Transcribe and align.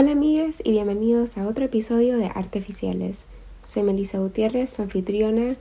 Hola 0.00 0.12
amigas 0.12 0.62
y 0.64 0.70
bienvenidos 0.70 1.36
a 1.36 1.46
otro 1.46 1.66
episodio 1.66 2.16
de 2.16 2.24
Artificiales. 2.24 3.26
Soy 3.66 3.82
Melissa 3.82 4.16
Gutiérrez, 4.16 4.72
tu 4.72 4.80
anfitriona, 4.80 5.56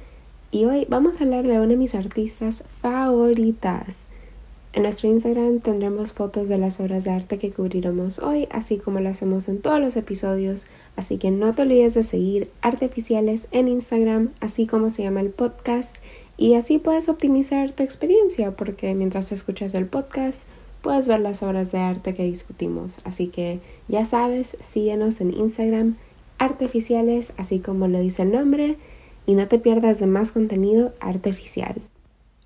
y 0.50 0.63
hoy 0.63 0.88
vamos 0.88 1.20
a 1.20 1.26
hablar 1.26 1.46
de 1.46 1.60
una 1.60 1.68
de 1.68 1.76
mis 1.76 1.94
artistas 1.94 2.63
favoritas. 2.81 4.05
En 4.71 4.83
nuestro 4.83 5.10
Instagram 5.10 5.60
tendremos 5.60 6.13
fotos 6.13 6.47
de 6.47 6.57
las 6.57 6.79
obras 6.79 7.04
de 7.04 7.12
arte 7.12 7.38
que 7.38 7.52
cubriremos 7.52 8.20
hoy, 8.20 8.47
así 8.49 8.78
como 8.78 9.02
lo 9.02 9.10
hacemos 9.10 9.50
en 9.50 9.60
todos 9.60 9.82
los 9.82 9.98
episodios, 9.98 10.68
así 10.96 11.18
que 11.18 11.32
no 11.32 11.54
te 11.54 11.64
olvides 11.64 11.96
de 11.96 12.04
seguir 12.04 12.50
Artificiales 12.62 13.50
en 13.52 13.68
Instagram, 13.68 14.30
así 14.40 14.68
como 14.68 14.90
se 14.90 15.04
llama 15.04 15.20
el 15.20 15.32
podcast, 15.32 15.98
y 16.38 16.54
así 16.54 16.78
puedes 16.78 17.10
optimizar 17.10 17.74
tu 17.74 17.84
experiencia, 17.84 18.52
porque 18.52 18.96
mientras 18.96 19.34
escuchas 19.34 19.74
el 19.74 19.88
podcast 19.88 20.48
puedes 20.82 21.07
ver 21.07 21.20
las 21.20 21.43
obras 21.43 21.71
de 21.71 21.80
arte 21.80 22.14
que 22.14 22.23
discutimos. 22.23 23.00
Así 23.04 23.28
que 23.28 23.59
ya 23.88 24.05
sabes, 24.05 24.57
síguenos 24.59 25.21
en 25.21 25.33
Instagram, 25.33 25.97
Artificiales, 26.39 27.33
así 27.36 27.60
como 27.60 27.89
lo 27.89 28.00
dice 28.00 28.21
el 28.21 28.32
nombre, 28.32 28.78
y 29.25 29.33
no 29.33 29.50
te 29.50 29.60
pierdas 29.60 30.00
de 30.00 30.07
más 30.07 30.32
contenido 30.32 30.93
artificial. 31.02 31.75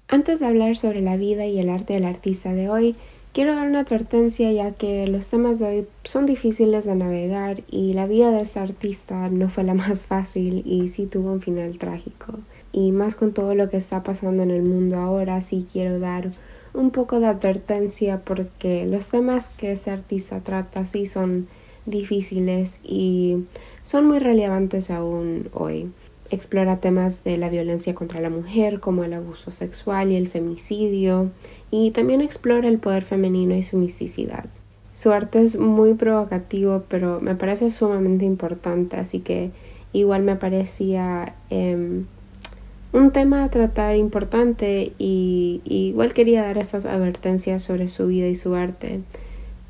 Antes 0.07 0.39
de 0.39 0.47
hablar 0.47 0.75
sobre 0.75 1.01
la 1.01 1.15
vida 1.15 1.45
y 1.45 1.59
el 1.59 1.69
arte 1.69 1.93
del 1.93 2.05
artista 2.05 2.53
de 2.53 2.69
hoy, 2.69 2.95
quiero 3.33 3.55
dar 3.55 3.67
una 3.67 3.81
advertencia 3.81 4.51
ya 4.51 4.71
que 4.71 5.07
los 5.07 5.29
temas 5.29 5.59
de 5.59 5.65
hoy 5.65 5.87
son 6.03 6.25
difíciles 6.25 6.85
de 6.85 6.95
navegar 6.95 7.63
y 7.69 7.93
la 7.93 8.07
vida 8.07 8.31
de 8.31 8.41
este 8.41 8.59
artista 8.59 9.29
no 9.29 9.47
fue 9.49 9.63
la 9.63 9.73
más 9.75 10.05
fácil 10.05 10.63
y 10.65 10.87
sí 10.87 11.05
tuvo 11.05 11.31
un 11.31 11.41
final 11.41 11.77
trágico. 11.77 12.39
Y 12.71 12.91
más 12.91 13.13
con 13.13 13.33
todo 13.33 13.53
lo 13.53 13.69
que 13.69 13.77
está 13.77 14.01
pasando 14.01 14.41
en 14.41 14.49
el 14.49 14.63
mundo 14.63 14.97
ahora, 14.97 15.39
sí 15.41 15.67
quiero 15.71 15.99
dar 15.99 16.31
un 16.73 16.91
poco 16.91 17.19
de 17.19 17.27
advertencia 17.27 18.21
porque 18.23 18.85
los 18.85 19.09
temas 19.09 19.49
que 19.49 19.71
este 19.71 19.91
artista 19.91 20.39
trata 20.41 20.85
sí 20.85 21.05
son 21.05 21.47
difíciles 21.85 22.79
y 22.83 23.45
son 23.83 24.07
muy 24.07 24.19
relevantes 24.19 24.89
aún 24.89 25.49
hoy. 25.53 25.91
Explora 26.31 26.79
temas 26.79 27.23
de 27.23 27.37
la 27.37 27.49
violencia 27.49 27.93
contra 27.93 28.21
la 28.21 28.29
mujer 28.29 28.79
como 28.79 29.03
el 29.03 29.13
abuso 29.13 29.51
sexual 29.51 30.11
y 30.11 30.15
el 30.15 30.29
femicidio 30.29 31.31
y 31.69 31.91
también 31.91 32.21
explora 32.21 32.67
el 32.67 32.79
poder 32.79 33.03
femenino 33.03 33.55
y 33.55 33.63
su 33.63 33.77
misticidad. 33.77 34.45
Su 34.93 35.11
arte 35.11 35.41
es 35.41 35.57
muy 35.57 35.93
provocativo 35.93 36.83
pero 36.87 37.19
me 37.19 37.35
parece 37.35 37.69
sumamente 37.71 38.25
importante 38.25 38.95
así 38.95 39.19
que 39.19 39.51
igual 39.91 40.23
me 40.23 40.35
parecía 40.35 41.35
em, 41.49 42.05
un 42.93 43.11
tema 43.11 43.43
a 43.43 43.49
tratar 43.49 43.95
importante 43.95 44.93
y, 44.99 45.61
igual 45.65 46.13
quería 46.13 46.43
dar 46.43 46.57
estas 46.57 46.85
advertencias 46.85 47.63
sobre 47.63 47.89
su 47.89 48.07
vida 48.07 48.27
y 48.27 48.35
su 48.35 48.53
arte 48.53 49.01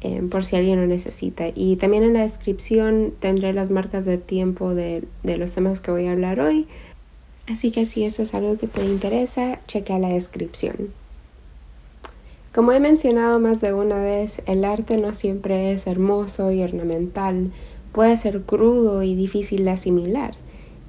eh, 0.02 0.21
por 0.29 0.43
si 0.43 0.57
alguien 0.57 0.79
lo 0.79 0.85
necesita. 0.85 1.45
Y 1.55 1.77
también 1.77 2.03
en 2.03 2.13
la 2.13 2.21
descripción 2.21 3.13
tendré 3.19 3.53
las 3.53 3.71
marcas 3.71 4.03
de 4.03 4.17
tiempo 4.17 4.75
de, 4.75 5.03
de 5.23 5.38
los 5.38 5.53
temas 5.55 5.79
que 5.79 5.91
voy 5.91 6.07
a 6.07 6.11
hablar 6.11 6.41
hoy. 6.41 6.67
Así 7.47 7.71
que 7.71 7.85
si 7.85 8.03
eso 8.03 8.23
es 8.23 8.33
algo 8.35 8.57
que 8.57 8.67
te 8.67 8.85
interesa, 8.85 9.59
chequea 9.67 9.99
la 9.99 10.09
descripción. 10.09 10.91
Como 12.53 12.71
he 12.71 12.79
mencionado 12.79 13.39
más 13.39 13.61
de 13.61 13.73
una 13.73 13.97
vez, 13.97 14.41
el 14.45 14.63
arte 14.63 14.97
no 14.97 15.13
siempre 15.13 15.71
es 15.71 15.88
hermoso 15.88 16.51
y 16.51 16.61
ornamental, 16.61 17.51
puede 17.94 18.16
ser 18.17 18.41
crudo 18.41 19.01
y 19.01 19.16
difícil 19.16 19.66
de 19.66 19.71
asimilar. 19.71 20.33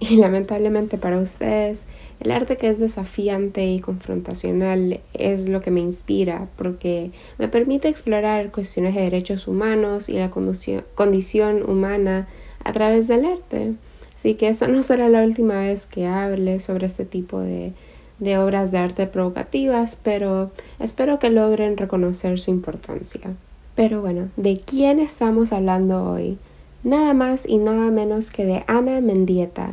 Y 0.10 0.16
lamentablemente 0.16 0.98
para 0.98 1.18
ustedes, 1.18 1.86
el 2.20 2.30
arte 2.30 2.56
que 2.56 2.68
es 2.68 2.78
desafiante 2.78 3.66
y 3.66 3.80
confrontacional 3.80 5.00
es 5.14 5.48
lo 5.48 5.60
que 5.60 5.70
me 5.70 5.80
inspira 5.80 6.48
porque 6.56 7.10
me 7.38 7.48
permite 7.48 7.88
explorar 7.88 8.52
cuestiones 8.52 8.94
de 8.94 9.00
derechos 9.00 9.48
humanos 9.48 10.08
y 10.10 10.14
la 10.14 10.30
condición 10.30 11.68
humana 11.68 12.28
a 12.64 12.72
través 12.72 13.08
del 13.08 13.24
arte. 13.24 13.74
Así 14.14 14.34
que 14.34 14.48
esta 14.48 14.68
no 14.68 14.82
será 14.82 15.08
la 15.08 15.22
última 15.22 15.60
vez 15.60 15.86
que 15.86 16.06
hable 16.06 16.60
sobre 16.60 16.86
este 16.86 17.04
tipo 17.04 17.40
de, 17.40 17.72
de 18.18 18.38
obras 18.38 18.70
de 18.72 18.78
arte 18.78 19.06
provocativas, 19.06 19.98
pero 20.02 20.50
espero 20.78 21.18
que 21.18 21.30
logren 21.30 21.78
reconocer 21.78 22.38
su 22.38 22.50
importancia. 22.50 23.34
Pero 23.74 24.02
bueno, 24.02 24.28
¿de 24.36 24.60
quién 24.60 25.00
estamos 25.00 25.52
hablando 25.52 26.04
hoy? 26.04 26.38
Nada 26.84 27.14
más 27.14 27.48
y 27.48 27.56
nada 27.56 27.90
menos 27.90 28.30
que 28.30 28.44
de 28.44 28.62
Ana 28.66 29.00
Mendieta, 29.00 29.72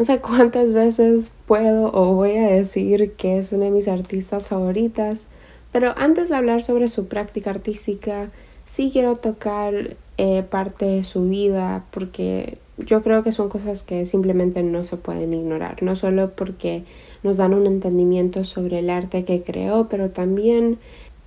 no 0.00 0.06
sé 0.06 0.18
cuántas 0.18 0.72
veces 0.72 1.34
puedo 1.44 1.92
o 1.92 2.14
voy 2.14 2.34
a 2.38 2.48
decir 2.48 3.12
que 3.18 3.36
es 3.36 3.52
una 3.52 3.66
de 3.66 3.70
mis 3.70 3.86
artistas 3.86 4.48
favoritas, 4.48 5.28
pero 5.72 5.92
antes 5.94 6.30
de 6.30 6.36
hablar 6.36 6.62
sobre 6.62 6.88
su 6.88 7.06
práctica 7.06 7.50
artística, 7.50 8.30
sí 8.64 8.88
quiero 8.90 9.16
tocar 9.16 9.98
eh, 10.16 10.42
parte 10.42 10.86
de 10.86 11.04
su 11.04 11.28
vida 11.28 11.84
porque 11.90 12.56
yo 12.78 13.02
creo 13.02 13.22
que 13.22 13.30
son 13.30 13.50
cosas 13.50 13.82
que 13.82 14.06
simplemente 14.06 14.62
no 14.62 14.84
se 14.84 14.96
pueden 14.96 15.34
ignorar, 15.34 15.82
no 15.82 15.94
solo 15.94 16.30
porque 16.30 16.84
nos 17.22 17.36
dan 17.36 17.52
un 17.52 17.66
entendimiento 17.66 18.44
sobre 18.44 18.78
el 18.78 18.88
arte 18.88 19.26
que 19.26 19.42
creó, 19.42 19.88
pero 19.90 20.08
también 20.08 20.78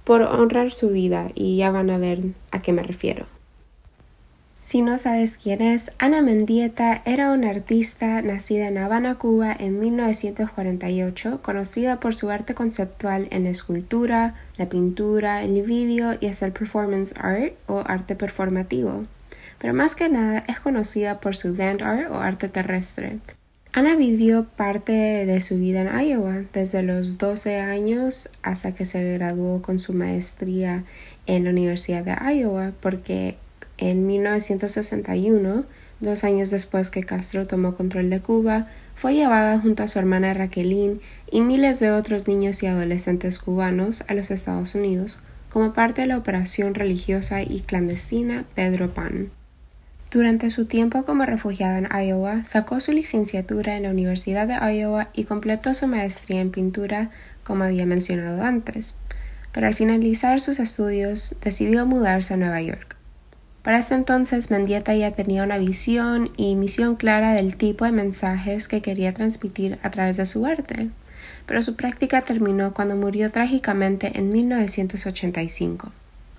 por 0.03 0.23
honrar 0.23 0.71
su 0.71 0.89
vida 0.89 1.29
y 1.35 1.57
ya 1.57 1.69
van 1.69 1.91
a 1.91 1.99
ver 1.99 2.23
a 2.49 2.63
qué 2.63 2.73
me 2.73 2.81
refiero. 2.81 3.27
Si 4.63 4.81
no 4.81 4.97
sabes 4.97 5.37
quién 5.37 5.61
es, 5.61 5.91
Ana 5.99 6.21
Mendieta 6.21 7.01
era 7.03 7.33
una 7.33 7.49
artista 7.49 8.21
nacida 8.21 8.69
en 8.69 8.77
Habana, 8.77 9.15
Cuba 9.15 9.53
en 9.59 9.77
1948, 9.77 11.41
conocida 11.41 11.99
por 11.99 12.15
su 12.15 12.29
arte 12.29 12.55
conceptual 12.55 13.27
en 13.31 13.43
la 13.43 13.49
escultura, 13.49 14.35
la 14.55 14.69
pintura, 14.69 15.43
el 15.43 15.63
vídeo 15.63 16.13
y 16.17 16.27
el 16.27 16.51
performance 16.53 17.13
art 17.17 17.55
o 17.67 17.83
arte 17.85 18.15
performativo. 18.15 19.05
Pero 19.59 19.73
más 19.73 19.95
que 19.95 20.07
nada 20.07 20.45
es 20.47 20.61
conocida 20.61 21.19
por 21.19 21.35
su 21.35 21.53
land 21.53 21.81
art 21.81 22.09
o 22.09 22.21
arte 22.21 22.47
terrestre. 22.47 23.19
Ana 23.73 23.97
vivió 23.97 24.45
parte 24.45 24.93
de 25.25 25.41
su 25.41 25.57
vida 25.57 25.81
en 25.81 26.07
Iowa, 26.07 26.43
desde 26.53 26.83
los 26.83 27.17
12 27.17 27.59
años 27.59 28.29
hasta 28.43 28.73
que 28.73 28.85
se 28.85 29.13
graduó 29.13 29.61
con 29.61 29.79
su 29.79 29.91
maestría 29.91 30.85
en 31.25 31.43
la 31.43 31.49
Universidad 31.49 32.05
de 32.05 32.15
Iowa, 32.35 32.71
porque 32.79 33.35
en 33.77 34.05
1961, 34.05 35.65
dos 35.99 36.23
años 36.23 36.51
después 36.51 36.89
que 36.89 37.03
Castro 37.03 37.47
tomó 37.47 37.75
control 37.75 38.09
de 38.09 38.19
Cuba, 38.19 38.67
fue 38.95 39.15
llevada 39.15 39.59
junto 39.59 39.83
a 39.83 39.87
su 39.87 39.99
hermana 39.99 40.33
Raquelín 40.33 41.01
y 41.29 41.41
miles 41.41 41.79
de 41.79 41.91
otros 41.91 42.27
niños 42.27 42.61
y 42.63 42.67
adolescentes 42.67 43.39
cubanos 43.39 44.03
a 44.07 44.13
los 44.13 44.31
Estados 44.31 44.75
Unidos 44.75 45.19
como 45.49 45.73
parte 45.73 46.01
de 46.01 46.07
la 46.07 46.17
operación 46.17 46.73
religiosa 46.73 47.43
y 47.43 47.61
clandestina 47.61 48.45
Pedro 48.55 48.93
Pan. 48.93 49.29
Durante 50.13 50.51
su 50.51 50.65
tiempo 50.65 51.05
como 51.05 51.25
refugiada 51.25 51.79
en 51.79 51.87
Iowa, 51.91 52.43
sacó 52.43 52.79
su 52.79 52.91
licenciatura 52.91 53.77
en 53.77 53.83
la 53.83 53.89
Universidad 53.89 54.47
de 54.47 54.75
Iowa 54.75 55.09
y 55.13 55.23
completó 55.23 55.73
su 55.73 55.87
maestría 55.87 56.39
en 56.39 56.51
pintura, 56.51 57.09
como 57.43 57.63
había 57.63 57.87
mencionado 57.87 58.43
antes. 58.43 58.93
Pero 59.51 59.67
al 59.67 59.73
finalizar 59.73 60.39
sus 60.39 60.59
estudios, 60.59 61.35
decidió 61.43 61.85
mudarse 61.87 62.35
a 62.35 62.37
Nueva 62.37 62.61
York. 62.61 62.92
Para 63.63 63.79
este 63.79 63.95
entonces 63.95 64.51
Mendieta 64.51 64.93
ya 64.93 65.11
tenía 65.11 65.41
una 65.43 65.57
visión 65.57 66.31
y 66.35 66.55
misión 66.55 66.97
clara 66.97 67.33
del 67.33 67.55
tipo 67.55 67.85
de 67.85 67.93
mensajes 67.93 68.67
que 68.67 68.81
quería 68.81 69.13
transmitir 69.13 69.79
a 69.83 69.89
través 69.89 70.17
de 70.17 70.25
su 70.25 70.45
arte, 70.45 70.89
pero 71.45 71.63
su 71.63 71.77
práctica 71.77 72.21
terminó 72.21 72.73
cuando 72.73 72.97
murió 72.97 73.31
trágicamente 73.31 74.19
en 74.19 74.29
1985, 74.33 75.93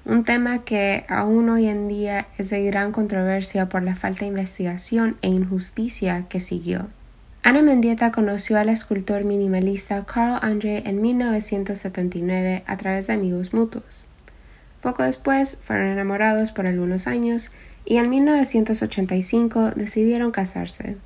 un 0.05 0.25
tema 0.25 0.65
que 0.65 1.07
aún 1.09 1.49
hoy 1.49 1.67
en 1.67 1.89
día 1.89 2.27
es 2.37 2.51
de 2.51 2.63
gran 2.63 2.93
controversia 2.93 3.71
por 3.71 3.83
la 3.83 3.97
falta 3.97 4.21
de 4.21 4.27
investigación 4.27 5.17
e 5.23 5.29
injusticia 5.29 6.27
que 6.29 6.41
siguió. 6.41 6.89
Ana 7.43 7.63
Mendieta 7.63 8.13
conoció 8.13 8.59
al 8.59 8.69
escultor 8.69 9.25
minimalista 9.25 10.05
Carl 10.05 10.39
Andre 10.43 10.83
en 10.85 11.01
1979 11.01 12.65
a 12.67 12.77
través 12.77 13.07
de 13.07 13.15
amigos 13.15 13.55
mutuos. 13.55 14.04
Poco 14.85 15.03
después 15.03 15.63
fueron 15.65 15.87
enamorados 15.87 16.51
por 16.51 16.67
algunos 16.67 17.07
años 17.07 17.53
y 17.87 17.97
en 17.97 18.11
1985 18.11 19.71
decidieron 19.71 20.31
casarse. 20.31 20.99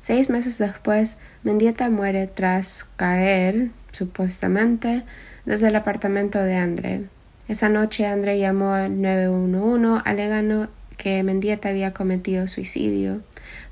Seis 0.00 0.30
meses 0.30 0.56
después, 0.56 1.18
Mendieta 1.42 1.90
muere 1.90 2.28
tras 2.28 2.88
caer, 2.96 3.68
supuestamente, 3.92 5.02
desde 5.44 5.68
el 5.68 5.76
apartamento 5.76 6.38
de 6.38 6.56
André. 6.56 7.02
Esa 7.46 7.68
noche 7.68 8.06
André 8.06 8.38
llamó 8.38 8.72
al 8.72 9.02
911 9.02 10.00
alegando 10.06 10.70
que 10.96 11.22
Mendieta 11.22 11.68
había 11.68 11.92
cometido 11.92 12.48
suicidio, 12.48 13.20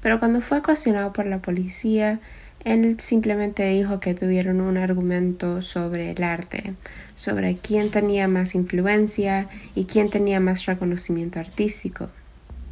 pero 0.02 0.18
cuando 0.18 0.42
fue 0.42 0.62
cuestionado 0.62 1.14
por 1.14 1.24
la 1.24 1.38
policía, 1.38 2.20
él 2.64 2.96
simplemente 2.98 3.68
dijo 3.68 4.00
que 4.00 4.14
tuvieron 4.14 4.62
un 4.62 4.78
argumento 4.78 5.60
sobre 5.60 6.10
el 6.10 6.22
arte, 6.22 6.74
sobre 7.14 7.56
quién 7.56 7.90
tenía 7.90 8.26
más 8.26 8.54
influencia 8.54 9.48
y 9.74 9.84
quién 9.84 10.08
tenía 10.08 10.40
más 10.40 10.64
reconocimiento 10.64 11.38
artístico. 11.38 12.08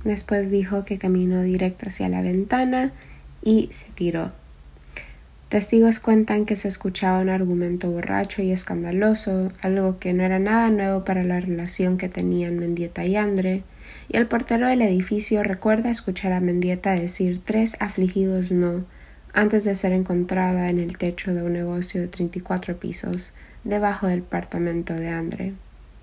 Después 0.05 0.51
dijo 0.51 0.85
que 0.87 0.99
caminó 0.99 1.43
directo 1.43 1.89
hacia 1.89 2.09
la 2.09 2.23
ventana 2.23 2.93
y 3.43 3.69
se 3.71 3.87
tiró. 3.95 4.33
Testigos 5.51 6.01
cuentan 6.01 6.47
que 6.47 6.57
se 6.57 6.69
escuchaba 6.69 7.21
un 7.21 7.29
argumento 7.29 7.91
borracho 7.91 8.41
y 8.41 8.51
escandaloso, 8.51 9.53
algo 9.61 9.99
que 9.99 10.15
no 10.15 10.23
era 10.23 10.39
nada 10.39 10.71
nuevo 10.71 11.05
para 11.05 11.23
la 11.23 11.41
relación 11.41 11.99
que 11.99 12.09
tenían 12.09 12.59
Mendieta 12.59 13.05
y 13.05 13.17
Andre, 13.17 13.63
y 14.09 14.17
el 14.17 14.27
portero 14.27 14.67
del 14.67 14.81
edificio 14.81 15.43
recuerda 15.43 15.91
escuchar 15.91 16.33
a 16.33 16.41
Mendieta 16.41 16.93
decir 16.93 17.43
tres 17.45 17.77
afligidos 17.81 18.51
no 18.51 18.87
antes 19.33 19.65
de 19.65 19.75
ser 19.75 19.93
encontrada 19.93 20.69
en 20.69 20.79
el 20.79 20.99
techo 20.99 21.33
de 21.35 21.43
un 21.43 21.53
negocio 21.53 22.01
de 22.01 22.09
34 22.09 22.77
pisos 22.79 23.35
debajo 23.65 24.07
del 24.07 24.21
apartamento 24.21 24.95
de 24.95 25.09
Andre. 25.09 25.53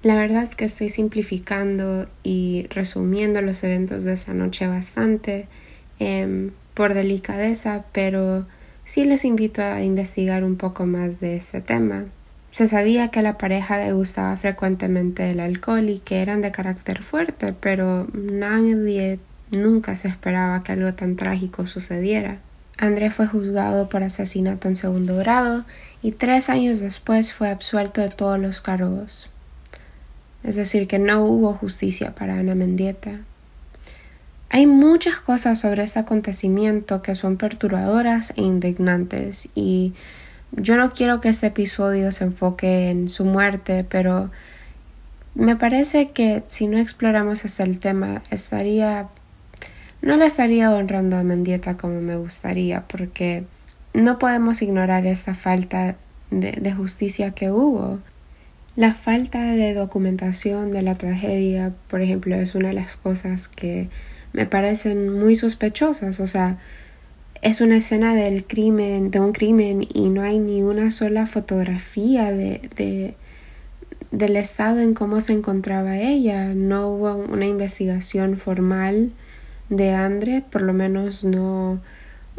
La 0.02 0.16
verdad 0.16 0.50
que 0.50 0.66
estoy 0.66 0.90
simplificando 0.90 2.08
y 2.24 2.68
resumiendo 2.70 3.42
los 3.42 3.64
eventos 3.64 4.04
de 4.06 4.14
esa 4.14 4.34
noche 4.34 4.66
bastante 4.66 5.48
em, 6.00 6.52
por 6.74 6.94
delicadeza, 6.94 7.84
pero 7.92 8.48
sí 8.86 9.04
les 9.04 9.26
invito 9.26 9.62
a 9.62 9.84
investigar 9.84 10.46
un 10.46 10.56
poco 10.56 10.86
más 10.86 11.20
de 11.20 11.36
este 11.36 11.60
tema. 11.60 12.06
Se 12.52 12.68
sabía 12.68 13.10
que 13.10 13.22
la 13.22 13.38
pareja 13.38 13.78
le 13.78 13.92
gustaba 13.92 14.36
frecuentemente 14.38 15.30
el 15.30 15.40
alcohol 15.40 15.90
y 15.90 16.00
que 16.00 16.22
eran 16.22 16.42
de 16.42 16.52
carácter 16.52 17.04
fuerte, 17.04 17.54
pero 17.54 18.08
nadie 18.14 19.20
nunca 19.52 19.96
se 19.96 20.08
esperaba 20.08 20.64
que 20.64 20.72
algo 20.72 20.94
tan 20.94 21.16
trágico 21.16 21.68
sucediera. 21.68 22.40
André 22.82 23.12
fue 23.12 23.28
juzgado 23.28 23.90
por 23.90 24.04
asesinato 24.04 24.70
en 24.70 24.78
segundo 24.78 25.18
grado 25.18 25.66
y 26.02 26.14
tres 26.14 26.50
años 26.50 26.80
después 26.80 27.34
fue 27.34 27.50
absuelto 27.50 28.00
de 28.00 28.10
todos 28.10 28.40
los 28.40 28.62
cargos. 28.62 29.28
Es 30.44 30.56
decir, 30.56 30.88
que 30.88 30.98
no 30.98 31.26
hubo 31.26 31.54
justicia 31.54 32.16
para 32.16 32.40
Ana 32.40 32.56
Mendieta. 32.56 33.20
Hay 34.50 34.66
muchas 34.66 35.18
cosas 35.18 35.60
sobre 35.60 35.84
este 35.84 36.00
acontecimiento 36.00 37.02
que 37.02 37.16
son 37.16 37.36
perturbadoras 37.36 38.32
e 38.38 38.44
indignantes 38.44 39.50
y 39.56 39.94
yo 40.54 40.78
no 40.78 40.94
quiero 40.94 41.20
que 41.20 41.30
este 41.30 41.48
episodio 41.48 42.14
se 42.14 42.24
enfoque 42.24 42.90
en 42.90 43.10
su 43.10 43.26
muerte, 43.26 43.86
pero 43.88 44.32
me 45.36 45.58
parece 45.58 46.12
que 46.12 46.44
si 46.48 46.68
no 46.68 46.78
exploramos 46.78 47.44
hasta 47.44 47.64
el 47.64 47.78
tema 47.80 48.24
estaría 48.32 49.10
no 50.02 50.18
le 50.18 50.26
estaría 50.26 50.72
honrando 50.72 51.18
a 51.18 51.24
Mendieta 51.24 51.78
como 51.78 52.02
me 52.02 52.16
gustaría 52.16 52.88
porque 52.88 53.44
no 53.94 54.20
podemos 54.20 54.62
ignorar 54.62 55.06
esa 55.06 55.36
falta 55.36 55.96
de 56.32 56.72
justicia 56.74 57.32
que 57.32 57.52
hubo. 57.52 58.00
La 58.76 58.94
falta 58.94 59.42
de 59.42 59.74
documentación 59.74 60.72
de 60.72 60.84
la 60.84 60.96
tragedia, 60.96 61.74
por 61.90 62.02
ejemplo, 62.02 62.36
es 62.36 62.56
una 62.56 62.70
de 62.70 62.76
las 62.76 62.96
cosas 62.96 63.48
que 63.48 63.90
me 64.32 64.46
parecen 64.46 65.10
muy 65.20 65.36
sospechosas. 65.36 66.20
O 66.20 66.28
sea, 66.28 66.60
es 67.42 67.60
una 67.60 67.78
escena 67.78 68.16
del 68.16 68.46
crimen, 68.46 69.12
de 69.12 69.20
un 69.20 69.34
crimen, 69.34 69.86
y 69.94 70.10
no 70.10 70.22
hay 70.22 70.40
ni 70.40 70.62
una 70.62 70.92
sola 70.92 71.26
fotografía 71.26 72.32
de 72.32 73.16
del 74.12 74.38
estado 74.38 74.80
en 74.80 74.94
cómo 74.94 75.22
se 75.22 75.34
encontraba 75.34 75.98
ella. 75.98 76.54
No 76.54 76.90
hubo 76.90 77.16
una 77.16 77.46
investigación 77.46 78.38
formal 78.38 79.12
de 79.70 79.94
Andre, 79.94 80.44
por 80.50 80.62
lo 80.62 80.74
menos 80.74 81.24
no 81.24 81.80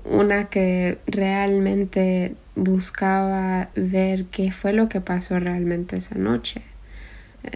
una 0.05 0.49
que 0.49 0.99
realmente 1.06 2.35
buscaba 2.56 3.71
ver 3.75 4.27
qué 4.27 4.53
fue 4.53 4.73
lo 4.73 4.88
que 4.88 5.00
pasó 5.00 5.38
realmente 5.38 5.97
esa 5.97 6.17
noche. 6.17 6.62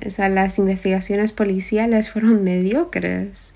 O 0.06 0.10
sea, 0.10 0.28
las 0.28 0.58
investigaciones 0.58 1.32
policiales 1.32 2.10
fueron 2.12 2.42
mediocres. 2.44 3.52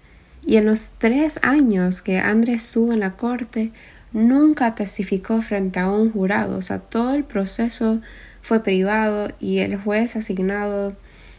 Y 0.47 0.56
en 0.56 0.67
los 0.67 0.93
tres 0.99 1.38
años 1.43 2.00
que 2.00 2.19
Andrés 2.19 2.65
estuvo 2.65 2.93
en 2.93 3.00
la 3.00 3.12
corte, 3.12 3.73
nunca 4.12 4.75
testificó 4.75 5.43
frente 5.43 5.79
a 5.79 5.91
un 5.91 6.11
jurado. 6.11 6.56
O 6.56 6.62
sea, 6.62 6.79
todo 6.79 7.15
el 7.15 7.25
proceso 7.25 8.00
fue 8.41 8.62
privado 8.62 9.31
y 9.41 9.59
el 9.59 9.76
juez 9.76 10.17
asignado, 10.17 10.97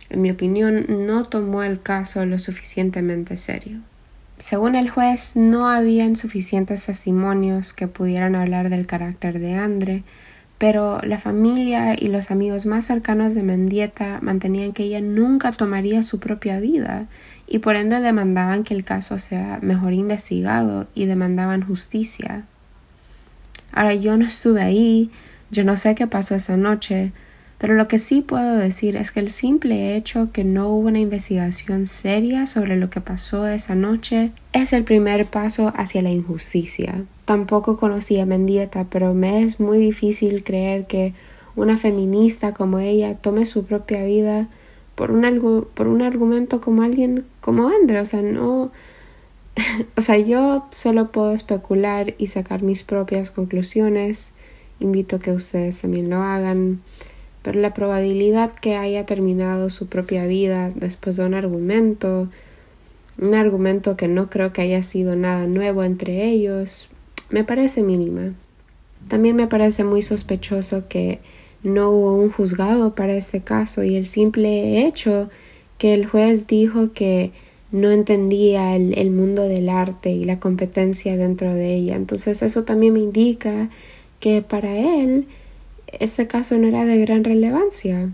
en 0.10 0.22
mi 0.22 0.30
opinión, 0.32 0.86
no 1.08 1.26
tomó 1.26 1.64
el 1.64 1.82
caso 1.82 2.26
lo 2.26 2.38
suficientemente 2.38 3.38
serio. 3.38 3.80
Según 4.40 4.76
el 4.76 4.90
juez, 4.90 5.36
no 5.36 5.68
habían 5.68 6.16
suficientes 6.16 6.86
testimonios 6.86 7.74
que 7.74 7.90
pudieran 7.90 8.36
hablar 8.36 8.70
del 8.70 8.88
carácter 8.88 9.38
de 9.38 9.56
Andre, 9.56 10.04
pero 10.58 11.02
la 11.04 11.20
familia 11.20 11.94
y 12.02 12.08
los 12.08 12.32
amigos 12.32 12.66
más 12.66 12.86
cercanos 12.86 13.36
de 13.36 13.44
Mendieta 13.44 14.20
mantenían 14.22 14.72
que 14.72 14.84
ella 14.84 15.02
nunca 15.02 15.52
tomaría 15.52 16.04
su 16.04 16.22
propia 16.22 16.62
vida 16.62 17.08
y 17.48 17.60
por 17.60 17.76
ende 17.76 18.00
demandaban 18.00 18.64
que 18.64 18.74
el 18.74 18.86
caso 18.86 19.20
sea 19.20 19.60
mejor 19.62 19.92
investigado 19.92 20.88
y 20.96 21.06
demandaban 21.06 21.62
justicia. 21.62 22.46
Ahora 23.74 23.94
yo 23.94 24.16
no 24.16 24.26
estuve 24.26 24.62
ahí, 24.62 25.12
yo 25.52 25.66
no 25.66 25.76
sé 25.76 25.96
qué 25.96 26.08
pasó 26.08 26.36
esa 26.36 26.56
noche, 26.56 27.12
pero 27.60 27.76
lo 27.76 27.90
que 27.90 28.00
sí 28.00 28.22
puedo 28.22 28.56
decir 28.56 28.96
es 28.96 29.12
que 29.12 29.20
el 29.20 29.30
simple 29.30 29.98
hecho 29.98 30.32
que 30.32 30.46
no 30.46 30.70
hubo 30.70 30.88
una 30.88 31.00
investigación 31.00 31.88
seria 31.88 32.46
sobre 32.46 32.78
lo 32.78 32.90
que 32.90 33.02
pasó 33.02 33.46
esa 33.48 33.76
noche 33.76 34.32
es 34.54 34.72
el 34.72 34.86
primer 34.86 35.26
paso 35.26 35.74
hacia 35.76 36.02
la 36.02 36.10
injusticia. 36.10 37.04
Tampoco 37.26 37.76
conocí 37.76 38.18
a 38.18 38.26
Mendieta, 38.26 38.86
pero 38.90 39.14
me 39.14 39.44
es 39.44 39.60
muy 39.60 39.78
difícil 39.78 40.42
creer 40.46 40.88
que 40.88 41.14
una 41.58 41.78
feminista 41.78 42.54
como 42.54 42.80
ella 42.80 43.16
tome 43.16 43.46
su 43.46 43.66
propia 43.66 44.06
vida 44.06 44.48
por 44.96 45.12
un, 45.12 45.68
por 45.74 45.90
un 45.90 46.02
argumento 46.02 46.62
como 46.62 46.82
alguien 46.82 47.26
como 47.42 47.68
André. 47.68 48.00
O 48.00 48.06
sea, 48.06 48.22
no. 48.22 48.72
o 49.98 50.02
sea, 50.02 50.18
yo 50.18 50.66
solo 50.72 51.12
puedo 51.12 51.34
especular 51.34 52.16
y 52.18 52.28
sacar 52.28 52.64
mis 52.64 52.84
propias 52.84 53.32
conclusiones. 53.32 54.34
Invito 54.80 55.18
a 55.18 55.20
que 55.20 55.34
ustedes 55.34 55.82
también 55.82 56.10
lo 56.10 56.22
hagan 56.22 56.80
pero 57.42 57.60
la 57.60 57.74
probabilidad 57.74 58.52
que 58.54 58.76
haya 58.76 59.06
terminado 59.06 59.70
su 59.70 59.88
propia 59.88 60.26
vida 60.26 60.72
después 60.76 61.16
de 61.16 61.26
un 61.26 61.34
argumento, 61.34 62.28
un 63.18 63.36
argumento 63.36 63.96
que 63.96 64.08
no 64.08 64.30
creo 64.30 64.54
que 64.54 64.62
haya 64.62 64.84
sido 64.84 65.16
nada 65.16 65.48
nuevo 65.48 65.84
entre 65.84 66.26
ellos, 66.26 66.90
me 67.30 67.44
parece 67.44 67.82
mínima. 67.84 68.34
También 69.08 69.36
me 69.36 69.48
parece 69.48 69.84
muy 69.84 70.02
sospechoso 70.02 70.88
que 70.88 71.20
no 71.64 71.92
hubo 71.92 72.16
un 72.16 72.32
juzgado 72.32 72.96
para 72.96 73.14
este 73.14 73.42
caso 73.42 73.84
y 73.84 73.96
el 73.96 74.06
simple 74.06 74.86
hecho 74.86 75.30
que 75.78 75.94
el 75.94 76.06
juez 76.06 76.48
dijo 76.48 76.92
que 76.94 77.32
no 77.72 77.92
entendía 77.92 78.76
el, 78.76 78.98
el, 78.98 79.12
mundo 79.12 79.44
del 79.44 79.70
arte 79.70 80.12
y 80.12 80.26
la 80.26 80.40
competencia 80.40 81.16
dentro 81.16 81.54
de 81.54 81.76
ella. 81.76 81.96
Entonces 81.96 82.42
eso 82.42 82.64
también 82.64 82.94
me 82.94 83.00
indica 83.00 83.70
que 84.20 84.42
para 84.42 84.76
él 84.76 85.28
este 86.00 86.28
caso 86.28 86.58
no 86.58 86.68
era 86.68 86.86
de 86.86 87.00
gran 87.00 87.24
relevancia. 87.24 88.10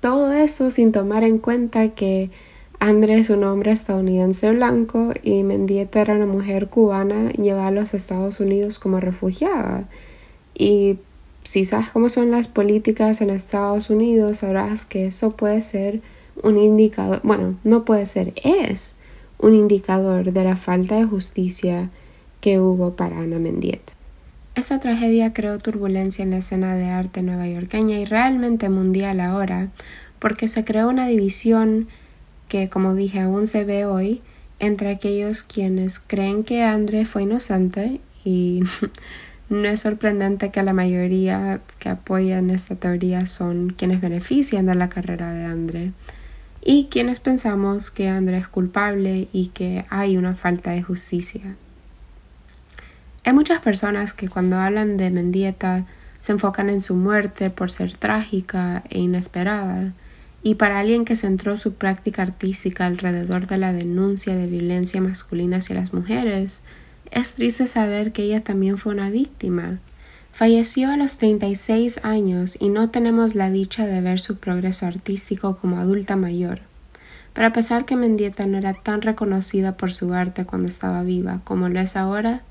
Todo 0.00 0.32
eso 0.32 0.70
sin 0.70 0.92
tomar 0.92 1.24
en 1.24 1.38
cuenta 1.38 1.88
que 1.88 2.30
Andrés 2.78 3.20
es 3.20 3.30
un 3.30 3.44
hombre 3.44 3.72
estadounidense 3.72 4.50
blanco 4.50 5.12
y 5.22 5.42
Mendieta 5.42 6.02
era 6.02 6.14
una 6.14 6.26
mujer 6.26 6.68
cubana 6.68 7.30
llevada 7.32 7.68
a 7.68 7.70
los 7.70 7.94
Estados 7.94 8.40
Unidos 8.40 8.78
como 8.78 9.00
refugiada. 9.00 9.88
Y 10.54 10.98
si 11.44 11.64
sabes 11.64 11.88
cómo 11.90 12.10
son 12.10 12.30
las 12.30 12.48
políticas 12.48 13.22
en 13.22 13.30
Estados 13.30 13.88
Unidos, 13.88 14.38
sabrás 14.38 14.84
que 14.84 15.06
eso 15.06 15.30
puede 15.30 15.62
ser 15.62 16.02
un 16.42 16.58
indicador, 16.58 17.20
bueno, 17.22 17.56
no 17.64 17.86
puede 17.86 18.04
ser, 18.04 18.34
es 18.36 18.96
un 19.38 19.54
indicador 19.54 20.32
de 20.32 20.44
la 20.44 20.56
falta 20.56 20.96
de 20.96 21.04
justicia 21.04 21.88
que 22.42 22.60
hubo 22.60 22.96
para 22.96 23.20
Ana 23.20 23.38
Mendieta. 23.38 23.93
Esta 24.54 24.78
tragedia 24.78 25.32
creó 25.32 25.58
turbulencia 25.58 26.22
en 26.22 26.30
la 26.30 26.36
escena 26.36 26.76
de 26.76 26.88
arte 26.88 27.22
nuevayorqueña 27.22 27.98
y 27.98 28.04
realmente 28.04 28.68
mundial 28.68 29.18
ahora, 29.18 29.70
porque 30.20 30.46
se 30.46 30.64
creó 30.64 30.88
una 30.88 31.08
división 31.08 31.88
que, 32.48 32.68
como 32.68 32.94
dije, 32.94 33.20
aún 33.20 33.48
se 33.48 33.64
ve 33.64 33.84
hoy 33.84 34.22
entre 34.60 34.90
aquellos 34.90 35.42
quienes 35.42 35.98
creen 35.98 36.44
que 36.44 36.62
André 36.62 37.04
fue 37.04 37.24
inocente 37.24 38.00
y 38.24 38.62
no 39.48 39.66
es 39.66 39.80
sorprendente 39.80 40.52
que 40.52 40.62
la 40.62 40.72
mayoría 40.72 41.60
que 41.80 41.88
apoyan 41.88 42.50
esta 42.50 42.76
teoría 42.76 43.26
son 43.26 43.74
quienes 43.76 44.00
benefician 44.00 44.66
de 44.66 44.76
la 44.76 44.88
carrera 44.88 45.32
de 45.32 45.46
André 45.46 45.90
y 46.62 46.86
quienes 46.92 47.18
pensamos 47.18 47.90
que 47.90 48.08
André 48.08 48.38
es 48.38 48.48
culpable 48.48 49.26
y 49.32 49.48
que 49.48 49.84
hay 49.90 50.16
una 50.16 50.36
falta 50.36 50.70
de 50.70 50.82
justicia. 50.82 51.56
Hay 53.24 53.32
muchas 53.32 53.62
personas 53.62 54.12
que 54.12 54.28
cuando 54.28 54.58
hablan 54.58 54.98
de 54.98 55.10
Mendieta 55.10 55.86
se 56.20 56.32
enfocan 56.32 56.68
en 56.68 56.82
su 56.82 56.94
muerte 56.94 57.48
por 57.48 57.70
ser 57.70 57.96
trágica 57.96 58.84
e 58.90 58.98
inesperada, 58.98 59.94
y 60.42 60.56
para 60.56 60.78
alguien 60.78 61.06
que 61.06 61.16
centró 61.16 61.56
su 61.56 61.72
práctica 61.72 62.20
artística 62.20 62.84
alrededor 62.84 63.46
de 63.46 63.56
la 63.56 63.72
denuncia 63.72 64.36
de 64.36 64.46
violencia 64.46 65.00
masculina 65.00 65.56
hacia 65.56 65.76
las 65.76 65.94
mujeres, 65.94 66.62
es 67.10 67.34
triste 67.34 67.66
saber 67.66 68.12
que 68.12 68.24
ella 68.24 68.44
también 68.44 68.76
fue 68.76 68.92
una 68.92 69.08
víctima. 69.08 69.78
Falleció 70.34 70.90
a 70.90 70.98
los 70.98 71.16
36 71.16 72.00
años 72.02 72.58
y 72.60 72.68
no 72.68 72.90
tenemos 72.90 73.34
la 73.34 73.50
dicha 73.50 73.86
de 73.86 74.02
ver 74.02 74.20
su 74.20 74.36
progreso 74.36 74.84
artístico 74.84 75.56
como 75.56 75.78
adulta 75.78 76.16
mayor. 76.16 76.60
Pero 77.32 77.46
a 77.46 77.52
pesar 77.54 77.86
que 77.86 77.96
Mendieta 77.96 78.44
no 78.44 78.58
era 78.58 78.74
tan 78.74 79.00
reconocida 79.00 79.78
por 79.78 79.92
su 79.92 80.12
arte 80.12 80.44
cuando 80.44 80.68
estaba 80.68 81.02
viva 81.02 81.40
como 81.44 81.70
lo 81.70 81.80
es 81.80 81.96
ahora, 81.96 82.42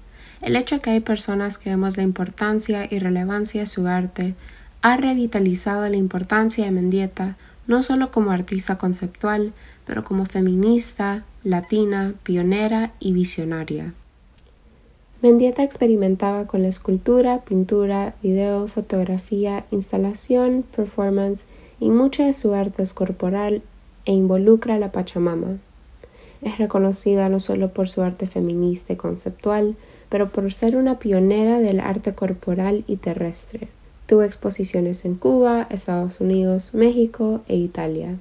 el 0.43 0.55
hecho 0.55 0.81
que 0.81 0.89
hay 0.89 0.99
personas 0.99 1.57
que 1.57 1.69
vemos 1.69 1.97
la 1.97 2.03
importancia 2.03 2.87
y 2.89 2.99
relevancia 2.99 3.61
de 3.61 3.67
su 3.67 3.87
arte 3.87 4.35
ha 4.81 4.97
revitalizado 4.97 5.87
la 5.87 5.95
importancia 5.95 6.65
de 6.65 6.71
Mendieta 6.71 7.37
no 7.65 7.81
solo 7.81 8.11
como 8.11 8.31
artista 8.31 8.77
conceptual, 8.77 9.53
pero 9.85 10.03
como 10.03 10.25
feminista, 10.25 11.23
latina, 11.43 12.13
pionera 12.23 12.91
y 12.99 13.13
visionaria. 13.13 13.93
Mendieta 15.21 15.63
experimentaba 15.63 16.47
con 16.47 16.63
la 16.63 16.67
escultura, 16.67 17.39
pintura, 17.45 18.13
video, 18.21 18.67
fotografía, 18.67 19.65
instalación, 19.71 20.65
performance 20.75 21.45
y 21.79 21.89
mucha 21.89 22.25
de 22.25 22.33
su 22.33 22.53
arte 22.53 22.83
es 22.83 22.93
corporal 22.93 23.61
e 24.05 24.11
involucra 24.11 24.75
a 24.75 24.79
la 24.79 24.91
Pachamama. 24.91 25.59
Es 26.41 26.57
reconocida 26.57 27.29
no 27.29 27.39
solo 27.39 27.71
por 27.71 27.87
su 27.87 28.01
arte 28.01 28.27
feminista 28.27 28.91
y 28.91 28.97
conceptual, 28.97 29.77
pero 30.13 30.29
por 30.29 30.53
ser 30.53 30.75
una 30.75 30.99
pionera 30.99 31.59
del 31.59 31.79
arte 31.79 32.13
corporal 32.13 32.83
y 32.85 32.97
terrestre. 32.97 33.67
Tuvo 34.05 34.21
exposiciones 34.21 35.05
en 35.05 35.15
Cuba, 35.15 35.65
Estados 35.71 36.19
Unidos, 36.19 36.75
México 36.75 37.41
e 37.47 37.55
Italia. 37.55 38.17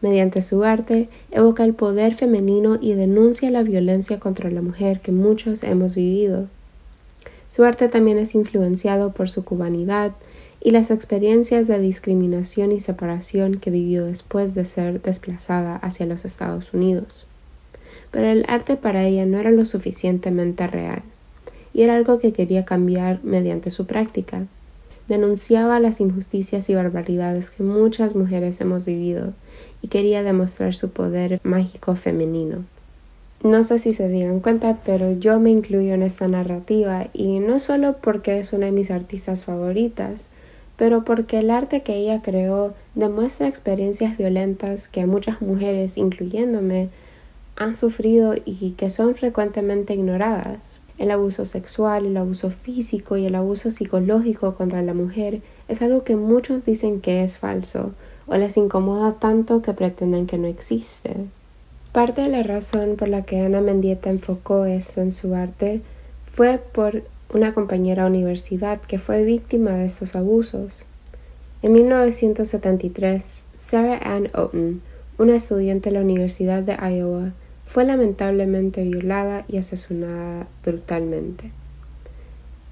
Mediante 0.00 0.42
su 0.42 0.64
arte, 0.64 1.08
evoca 1.30 1.62
el 1.62 1.74
poder 1.74 2.14
femenino 2.14 2.76
y 2.80 2.94
denuncia 2.94 3.52
la 3.52 3.62
violencia 3.62 4.18
contra 4.18 4.50
la 4.50 4.62
mujer 4.62 4.98
que 4.98 5.12
muchos 5.12 5.62
hemos 5.62 5.94
vivido. 5.94 6.48
Su 7.50 7.62
arte 7.62 7.88
también 7.88 8.18
es 8.18 8.34
influenciado 8.34 9.12
por 9.12 9.28
su 9.28 9.44
cubanidad 9.44 10.10
y 10.60 10.72
las 10.72 10.90
experiencias 10.90 11.68
de 11.68 11.78
discriminación 11.78 12.72
y 12.72 12.80
separación 12.80 13.60
que 13.60 13.70
vivió 13.70 14.06
después 14.06 14.56
de 14.56 14.64
ser 14.64 15.00
desplazada 15.02 15.76
hacia 15.76 16.04
los 16.04 16.24
Estados 16.24 16.74
Unidos. 16.74 17.28
Pero 18.14 18.28
el 18.28 18.46
arte 18.48 18.76
para 18.76 19.04
ella 19.04 19.26
no 19.26 19.38
era 19.38 19.50
lo 19.50 19.66
suficientemente 19.66 20.66
real, 20.66 21.02
y 21.74 21.82
era 21.82 21.96
algo 21.96 22.18
que 22.18 22.32
quería 22.32 22.64
cambiar 22.64 23.20
mediante 23.22 23.70
su 23.70 23.84
práctica 23.84 24.46
denunciaba 25.08 25.80
las 25.80 26.00
injusticias 26.00 26.70
y 26.70 26.74
barbaridades 26.74 27.50
que 27.50 27.62
muchas 27.62 28.14
mujeres 28.14 28.60
hemos 28.60 28.86
vivido 28.86 29.32
y 29.82 29.88
quería 29.88 30.22
demostrar 30.22 30.74
su 30.74 30.90
poder 30.90 31.40
mágico 31.42 31.94
femenino. 31.96 32.64
No 33.42 33.62
sé 33.62 33.78
si 33.78 33.92
se 33.92 34.08
dieron 34.08 34.40
cuenta, 34.40 34.78
pero 34.86 35.12
yo 35.12 35.38
me 35.38 35.50
incluyo 35.50 35.92
en 35.92 36.02
esta 36.02 36.28
narrativa 36.28 37.08
y 37.12 37.40
no 37.40 37.58
solo 37.58 37.96
porque 38.00 38.38
es 38.38 38.54
una 38.54 38.66
de 38.66 38.72
mis 38.72 38.90
artistas 38.90 39.44
favoritas, 39.44 40.30
pero 40.78 41.04
porque 41.04 41.40
el 41.40 41.50
arte 41.50 41.82
que 41.82 41.94
ella 41.94 42.22
creó 42.22 42.72
demuestra 42.94 43.46
experiencias 43.46 44.16
violentas 44.16 44.88
que 44.88 45.04
muchas 45.04 45.42
mujeres, 45.42 45.98
incluyéndome, 45.98 46.88
han 47.56 47.74
sufrido 47.74 48.34
y 48.44 48.72
que 48.72 48.90
son 48.90 49.14
frecuentemente 49.14 49.94
ignoradas. 49.94 50.80
El 50.98 51.10
abuso 51.10 51.44
sexual, 51.44 52.06
el 52.06 52.16
abuso 52.16 52.50
físico 52.50 53.16
y 53.16 53.26
el 53.26 53.34
abuso 53.34 53.70
psicológico 53.70 54.54
contra 54.54 54.82
la 54.82 54.94
mujer 54.94 55.42
es 55.68 55.82
algo 55.82 56.04
que 56.04 56.16
muchos 56.16 56.64
dicen 56.64 57.00
que 57.00 57.24
es 57.24 57.38
falso 57.38 57.92
o 58.26 58.36
les 58.36 58.56
incomoda 58.56 59.14
tanto 59.14 59.60
que 59.60 59.72
pretenden 59.72 60.26
que 60.26 60.38
no 60.38 60.46
existe. 60.46 61.26
Parte 61.92 62.22
de 62.22 62.28
la 62.28 62.42
razón 62.42 62.96
por 62.96 63.08
la 63.08 63.22
que 63.22 63.40
Ana 63.40 63.60
Mendieta 63.60 64.10
enfocó 64.10 64.64
eso 64.64 65.00
en 65.00 65.12
su 65.12 65.34
arte 65.34 65.82
fue 66.26 66.58
por 66.58 67.02
una 67.32 67.54
compañera 67.54 68.06
universidad 68.06 68.80
que 68.80 68.98
fue 68.98 69.24
víctima 69.24 69.72
de 69.72 69.86
esos 69.86 70.16
abusos. 70.16 70.86
En 71.62 71.72
1973, 71.72 73.44
Sarah 73.56 74.00
Ann 74.02 74.28
Otten, 74.34 74.82
una 75.18 75.36
estudiante 75.36 75.90
de 75.90 75.94
la 75.94 76.02
Universidad 76.02 76.62
de 76.62 76.74
Iowa, 76.74 77.32
fue 77.66 77.84
lamentablemente 77.84 78.82
violada 78.84 79.44
y 79.48 79.58
asesinada 79.58 80.46
brutalmente. 80.64 81.50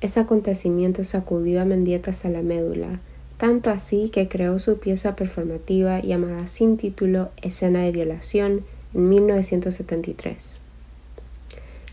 Ese 0.01 0.21
acontecimiento 0.21 1.05
sacudió 1.05 1.63
a 1.63 1.65
Mendieta 1.65 2.11
hasta 2.11 2.29
la 2.29 2.43
médula, 2.43 3.01
tanto 3.37 3.71
así 3.71 4.09
que 4.09 4.29
creó 4.29 4.59
su 4.59 4.79
pieza 4.79 5.17
performativa 5.17 6.01
llamada 6.01 6.47
sin 6.47 6.77
título 6.77 7.31
Escena 7.41 7.83
de 7.83 7.93
Violación 7.93 8.65
en 8.95 9.09
1973. 9.09 10.59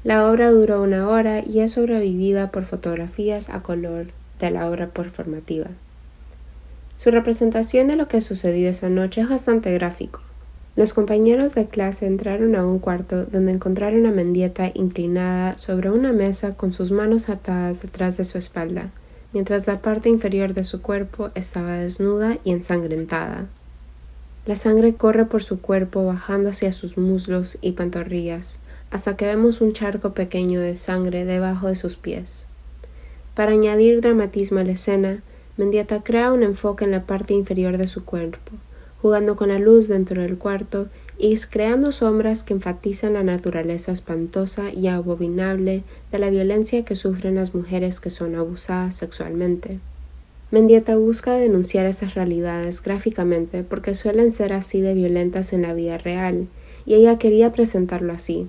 La 0.03 0.29
obra 0.29 0.49
duró 0.49 0.81
una 0.81 1.09
hora 1.09 1.43
y 1.45 1.59
es 1.59 1.73
sobrevivida 1.73 2.51
por 2.51 2.63
fotografías 2.63 3.49
a 3.49 3.61
color 3.61 4.07
de 4.39 4.49
la 4.49 4.69
obra 4.69 4.87
performativa. 4.89 5.67
Su 6.97 7.11
representación 7.11 7.87
de 7.87 7.95
lo 7.95 8.07
que 8.07 8.21
sucedió 8.21 8.69
esa 8.69 8.89
noche 8.89 9.21
es 9.21 9.29
bastante 9.29 9.73
gráfico. 9.73 10.21
Los 10.79 10.93
compañeros 10.93 11.55
de 11.55 11.67
clase 11.67 12.05
entraron 12.05 12.55
a 12.55 12.65
un 12.65 12.79
cuarto 12.79 13.25
donde 13.25 13.51
encontraron 13.51 14.05
a 14.05 14.11
Mendieta 14.11 14.71
inclinada 14.73 15.57
sobre 15.57 15.91
una 15.91 16.13
mesa 16.13 16.55
con 16.55 16.71
sus 16.71 16.89
manos 16.89 17.27
atadas 17.27 17.81
detrás 17.81 18.15
de 18.15 18.23
su 18.23 18.37
espalda, 18.37 18.89
mientras 19.33 19.67
la 19.67 19.81
parte 19.81 20.07
inferior 20.07 20.53
de 20.53 20.63
su 20.63 20.81
cuerpo 20.81 21.31
estaba 21.35 21.73
desnuda 21.73 22.37
y 22.45 22.51
ensangrentada. 22.51 23.47
La 24.45 24.55
sangre 24.55 24.93
corre 24.93 25.25
por 25.25 25.43
su 25.43 25.59
cuerpo 25.59 26.05
bajando 26.05 26.47
hacia 26.47 26.71
sus 26.71 26.97
muslos 26.97 27.57
y 27.59 27.73
pantorrillas, 27.73 28.57
hasta 28.89 29.17
que 29.17 29.25
vemos 29.25 29.59
un 29.59 29.73
charco 29.73 30.13
pequeño 30.13 30.61
de 30.61 30.77
sangre 30.77 31.25
debajo 31.25 31.67
de 31.67 31.75
sus 31.75 31.97
pies. 31.97 32.45
Para 33.35 33.51
añadir 33.51 33.99
dramatismo 33.99 34.59
a 34.59 34.63
la 34.63 34.71
escena, 34.71 35.23
Mendieta 35.57 36.03
crea 36.03 36.31
un 36.31 36.41
enfoque 36.41 36.85
en 36.85 36.91
la 36.91 37.05
parte 37.05 37.33
inferior 37.33 37.77
de 37.77 37.89
su 37.89 38.05
cuerpo, 38.05 38.53
jugando 39.01 39.35
con 39.35 39.49
la 39.49 39.59
luz 39.59 39.87
dentro 39.87 40.21
del 40.21 40.37
cuarto 40.37 40.87
y 41.17 41.35
creando 41.37 41.91
sombras 41.91 42.43
que 42.43 42.53
enfatizan 42.53 43.13
la 43.13 43.23
naturaleza 43.23 43.91
espantosa 43.91 44.71
y 44.73 44.87
abominable 44.87 45.83
de 46.11 46.19
la 46.19 46.29
violencia 46.29 46.85
que 46.85 46.95
sufren 46.95 47.35
las 47.35 47.53
mujeres 47.53 47.99
que 47.99 48.09
son 48.09 48.35
abusadas 48.35 48.95
sexualmente. 48.95 49.79
Mendieta 50.51 50.95
busca 50.97 51.33
denunciar 51.33 51.85
esas 51.85 52.15
realidades 52.15 52.81
gráficamente 52.81 53.63
porque 53.63 53.93
suelen 53.93 54.33
ser 54.33 54.53
así 54.53 54.81
de 54.81 54.93
violentas 54.93 55.53
en 55.53 55.61
la 55.61 55.73
vida 55.73 55.97
real, 55.97 56.47
y 56.85 56.95
ella 56.95 57.19
quería 57.19 57.51
presentarlo 57.51 58.13
así. 58.13 58.47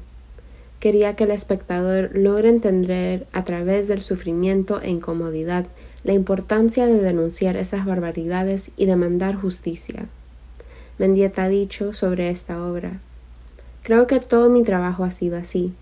Quería 0.78 1.14
que 1.14 1.24
el 1.24 1.30
espectador 1.32 2.10
logre 2.14 2.48
entender 2.48 3.26
a 3.32 3.44
través 3.44 3.86
del 3.86 4.00
sufrimiento 4.00 4.80
e 4.80 4.88
incomodidad 4.88 5.66
la 6.04 6.14
importancia 6.14 6.86
de 6.86 7.02
denunciar 7.02 7.56
esas 7.56 7.84
barbaridades 7.84 8.70
y 8.78 8.86
demandar 8.86 9.34
justicia. 9.34 10.08
Mendieta 11.00 11.44
ha 11.44 11.48
dicho 11.48 11.94
sobre 11.94 12.28
esta 12.28 12.62
obra. 12.62 13.00
Creo 13.82 14.06
que 14.06 14.20
todo 14.20 14.50
mi 14.50 14.62
trabajo 14.64 15.02
ha 15.02 15.10
sido 15.10 15.38
así, 15.38 15.72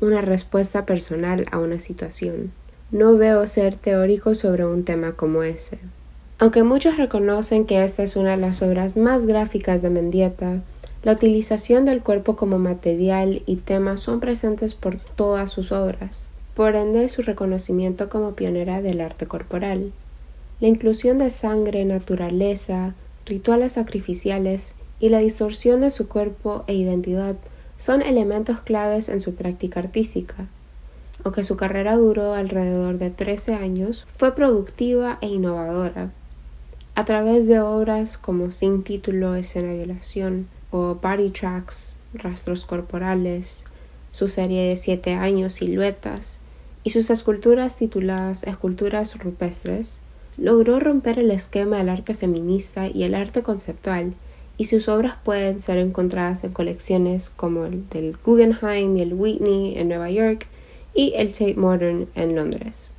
una 0.00 0.22
respuesta 0.22 0.84
personal 0.84 1.46
a 1.52 1.60
una 1.60 1.78
situación. 1.78 2.50
No 2.90 3.16
veo 3.16 3.46
ser 3.46 3.76
teórico 3.76 4.34
sobre 4.34 4.66
un 4.66 4.82
tema 4.82 5.12
como 5.12 5.44
ese. 5.44 5.78
Aunque 6.40 6.64
muchos 6.64 6.96
reconocen 6.96 7.64
que 7.64 7.84
esta 7.84 8.02
es 8.02 8.16
una 8.16 8.32
de 8.32 8.38
las 8.38 8.60
obras 8.60 8.96
más 8.96 9.26
gráficas 9.26 9.82
de 9.82 9.90
Mendieta, 9.90 10.62
la 11.04 11.12
utilización 11.12 11.84
del 11.84 12.02
cuerpo 12.02 12.34
como 12.34 12.58
material 12.58 13.44
y 13.46 13.54
tema 13.58 13.98
son 13.98 14.18
presentes 14.18 14.74
por 14.74 14.98
todas 14.98 15.52
sus 15.52 15.70
obras, 15.70 16.28
por 16.56 16.74
ende 16.74 17.08
su 17.08 17.22
reconocimiento 17.22 18.08
como 18.08 18.34
pionera 18.34 18.82
del 18.82 19.00
arte 19.00 19.28
corporal. 19.28 19.92
La 20.58 20.66
inclusión 20.66 21.18
de 21.18 21.30
sangre, 21.30 21.84
naturaleza, 21.84 22.94
rituales 23.26 23.72
sacrificiales 23.72 24.74
y 24.98 25.10
la 25.10 25.18
distorsión 25.18 25.82
de 25.82 25.90
su 25.90 26.08
cuerpo 26.08 26.64
e 26.66 26.74
identidad 26.74 27.36
son 27.76 28.00
elementos 28.00 28.60
claves 28.60 29.08
en 29.08 29.20
su 29.20 29.34
práctica 29.34 29.80
artística. 29.80 30.46
Aunque 31.24 31.44
su 31.44 31.56
carrera 31.56 31.96
duró 31.96 32.34
alrededor 32.34 32.98
de 32.98 33.10
13 33.10 33.54
años, 33.54 34.06
fue 34.14 34.34
productiva 34.34 35.18
e 35.20 35.28
innovadora. 35.28 36.12
A 36.94 37.04
través 37.04 37.46
de 37.46 37.60
obras 37.60 38.16
como 38.16 38.52
Sin 38.52 38.82
título, 38.82 39.34
Escena 39.34 39.74
Violación 39.74 40.48
o 40.70 40.94
Body 40.94 41.30
Tracks, 41.30 41.94
Rastros 42.14 42.64
Corporales, 42.64 43.64
su 44.12 44.28
serie 44.28 44.68
de 44.68 44.76
siete 44.76 45.12
años 45.12 45.54
Siluetas 45.54 46.40
y 46.84 46.90
sus 46.90 47.10
esculturas 47.10 47.76
tituladas 47.76 48.44
Esculturas 48.44 49.18
Rupestres, 49.18 50.00
logró 50.38 50.80
romper 50.80 51.18
el 51.18 51.30
esquema 51.30 51.78
del 51.78 51.88
arte 51.88 52.14
feminista 52.14 52.88
y 52.88 53.04
el 53.04 53.14
arte 53.14 53.42
conceptual, 53.42 54.14
y 54.58 54.66
sus 54.66 54.88
obras 54.88 55.16
pueden 55.22 55.60
ser 55.60 55.78
encontradas 55.78 56.44
en 56.44 56.52
colecciones 56.52 57.30
como 57.30 57.66
el 57.66 57.88
del 57.88 58.16
Guggenheim 58.24 58.96
y 58.96 59.02
el 59.02 59.14
Whitney 59.14 59.78
en 59.78 59.88
Nueva 59.88 60.10
York 60.10 60.46
y 60.94 61.12
el 61.16 61.32
Tate 61.32 61.56
Modern 61.56 62.08
en 62.14 62.34
Londres. 62.34 62.90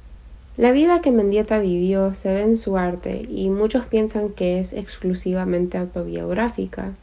La 0.56 0.72
vida 0.72 1.02
que 1.02 1.12
Mendieta 1.12 1.60
vivió 1.60 2.14
se 2.14 2.34
ve 2.34 2.42
en 2.42 2.58
su 2.58 2.78
arte 2.78 3.28
y 3.30 3.50
muchos 3.50 3.86
piensan 3.86 4.30
que 4.30 4.60
es 4.60 4.74
exclusivamente 4.74 5.78
autobiográfica, 5.78 6.94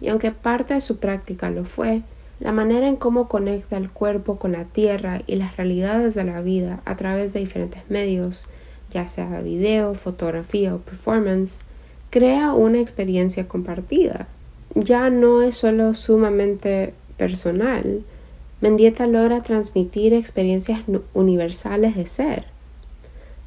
y 0.00 0.08
aunque 0.08 0.30
parte 0.30 0.74
de 0.74 0.80
su 0.80 0.98
práctica 0.98 1.50
lo 1.50 1.64
fue, 1.64 2.02
la 2.40 2.52
manera 2.52 2.86
en 2.86 2.96
cómo 2.96 3.28
conecta 3.28 3.76
el 3.76 3.90
cuerpo 3.90 4.38
con 4.38 4.52
la 4.52 4.64
tierra 4.64 5.22
y 5.26 5.36
las 5.36 5.56
realidades 5.56 6.14
de 6.14 6.24
la 6.24 6.40
vida 6.40 6.80
a 6.84 6.96
través 6.96 7.32
de 7.32 7.40
diferentes 7.40 7.82
medios 7.88 8.46
ya 8.92 9.06
sea 9.06 9.40
video, 9.40 9.94
fotografía 9.94 10.74
o 10.74 10.78
performance, 10.78 11.62
crea 12.10 12.52
una 12.54 12.80
experiencia 12.80 13.46
compartida. 13.48 14.28
Ya 14.74 15.10
no 15.10 15.42
es 15.42 15.56
solo 15.56 15.94
sumamente 15.94 16.94
personal. 17.16 18.02
Mendieta 18.60 19.06
logra 19.06 19.42
transmitir 19.42 20.14
experiencias 20.14 20.80
universales 21.14 21.96
de 21.96 22.06
ser. 22.06 22.44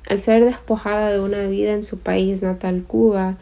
Al 0.09 0.21
ser 0.21 0.45
despojada 0.45 1.11
de 1.11 1.19
una 1.19 1.47
vida 1.47 1.73
en 1.73 1.83
su 1.83 1.97
país 1.97 2.41
natal 2.41 2.83
Cuba, 2.87 3.37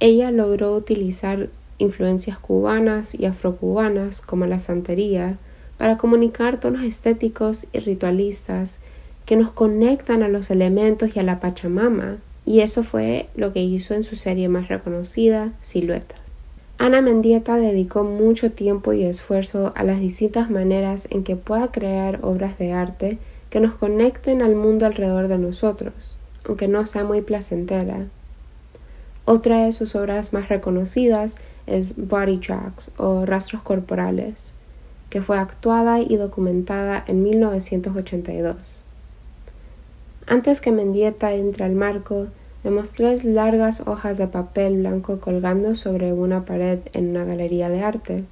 ella 0.00 0.30
logró 0.30 0.74
utilizar 0.74 1.48
influencias 1.78 2.38
cubanas 2.38 3.14
y 3.14 3.26
afrocubanas 3.26 4.20
como 4.20 4.46
la 4.46 4.58
santería 4.58 5.38
para 5.76 5.96
comunicar 5.96 6.60
tonos 6.60 6.82
estéticos 6.82 7.66
y 7.72 7.80
ritualistas 7.80 8.80
que 9.26 9.36
nos 9.36 9.50
conectan 9.50 10.22
a 10.22 10.28
los 10.28 10.50
elementos 10.50 11.16
y 11.16 11.20
a 11.20 11.22
la 11.22 11.40
Pachamama, 11.40 12.18
y 12.46 12.60
eso 12.60 12.82
fue 12.82 13.28
lo 13.34 13.52
que 13.52 13.62
hizo 13.62 13.94
en 13.94 14.04
su 14.04 14.16
serie 14.16 14.48
más 14.48 14.68
reconocida, 14.68 15.52
Siluetas. 15.60 16.20
Ana 16.76 17.00
Mendieta 17.00 17.56
dedicó 17.56 18.04
mucho 18.04 18.52
tiempo 18.52 18.92
y 18.92 19.04
esfuerzo 19.04 19.72
a 19.76 19.84
las 19.84 20.00
distintas 20.00 20.50
maneras 20.50 21.08
en 21.10 21.24
que 21.24 21.36
pueda 21.36 21.70
crear 21.70 22.18
obras 22.22 22.58
de 22.58 22.72
arte 22.72 23.18
que 23.48 23.60
nos 23.60 23.74
conecten 23.74 24.42
al 24.42 24.56
mundo 24.56 24.84
alrededor 24.84 25.28
de 25.28 25.38
nosotros, 25.38 26.18
aunque 26.46 26.68
no 26.68 26.84
sea 26.84 27.04
muy 27.04 27.22
placentera. 27.22 28.06
Otra 29.24 29.64
de 29.64 29.72
sus 29.72 29.94
obras 29.94 30.34
más 30.34 30.50
reconocidas 30.50 31.36
es 31.66 31.94
Body 31.96 32.36
Tracks 32.36 32.90
o 32.98 33.24
Rastros 33.24 33.62
Corporales, 33.62 34.52
que 35.08 35.22
fue 35.22 35.38
actuada 35.38 36.00
y 36.00 36.16
documentada 36.16 37.02
en 37.06 37.22
1982. 37.22 38.83
Antes 40.26 40.62
que 40.62 40.72
Mendieta 40.72 41.34
entre 41.34 41.64
al 41.64 41.74
marco, 41.74 42.28
vemos 42.62 42.92
tres 42.94 43.24
largas 43.24 43.82
hojas 43.86 44.16
de 44.16 44.26
papel 44.26 44.78
blanco 44.78 45.20
colgando 45.20 45.74
sobre 45.74 46.14
una 46.14 46.46
pared 46.46 46.78
en 46.94 47.10
una 47.10 47.26
galería 47.26 47.68
de 47.68 47.82
arte. 47.82 48.24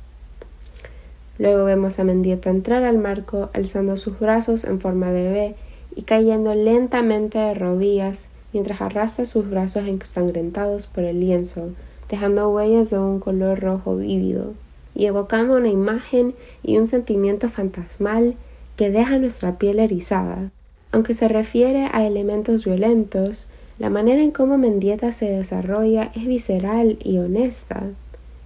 Luego 1.38 1.64
vemos 1.64 1.99
a 1.99 2.04
Mendieta 2.04 2.49
entrar 2.49 2.84
al 2.84 2.96
marco 2.96 3.50
alzando 3.52 3.99
sus 3.99 4.18
brazos 4.18 4.64
en 4.64 4.80
forma 4.80 5.12
de 5.12 5.30
V 5.30 5.56
y 5.94 6.02
cayendo 6.02 6.54
lentamente 6.54 7.38
de 7.38 7.52
rodillas 7.52 8.30
mientras 8.54 8.80
arrastra 8.80 9.26
sus 9.26 9.50
brazos 9.50 9.87
ensangrentados 9.87 10.87
por 10.87 11.04
el 11.04 11.20
lienzo, 11.20 11.70
dejando 12.08 12.50
huellas 12.50 12.88
de 12.88 12.99
un 12.99 13.20
color 13.20 13.61
rojo 13.61 13.96
vívido 13.96 14.54
y 14.94 15.06
evocando 15.06 15.56
una 15.56 15.68
imagen 15.68 16.34
y 16.62 16.78
un 16.78 16.87
sentimiento 16.87 17.50
fantasmal 17.50 18.37
que 18.76 18.90
deja 18.90 19.18
nuestra 19.18 19.58
piel 19.58 19.78
erizada. 19.78 20.50
Aunque 20.92 21.14
se 21.14 21.26
refiere 21.26 21.88
a 21.90 22.06
elementos 22.06 22.66
violentos, 22.66 23.49
la 23.78 23.88
manera 23.88 24.22
en 24.22 24.30
cómo 24.30 24.58
Mendieta 24.58 25.11
se 25.11 25.25
desarrolla 25.30 26.12
es 26.14 26.26
visceral 26.26 26.99
y 27.02 27.16
honesta. 27.16 27.84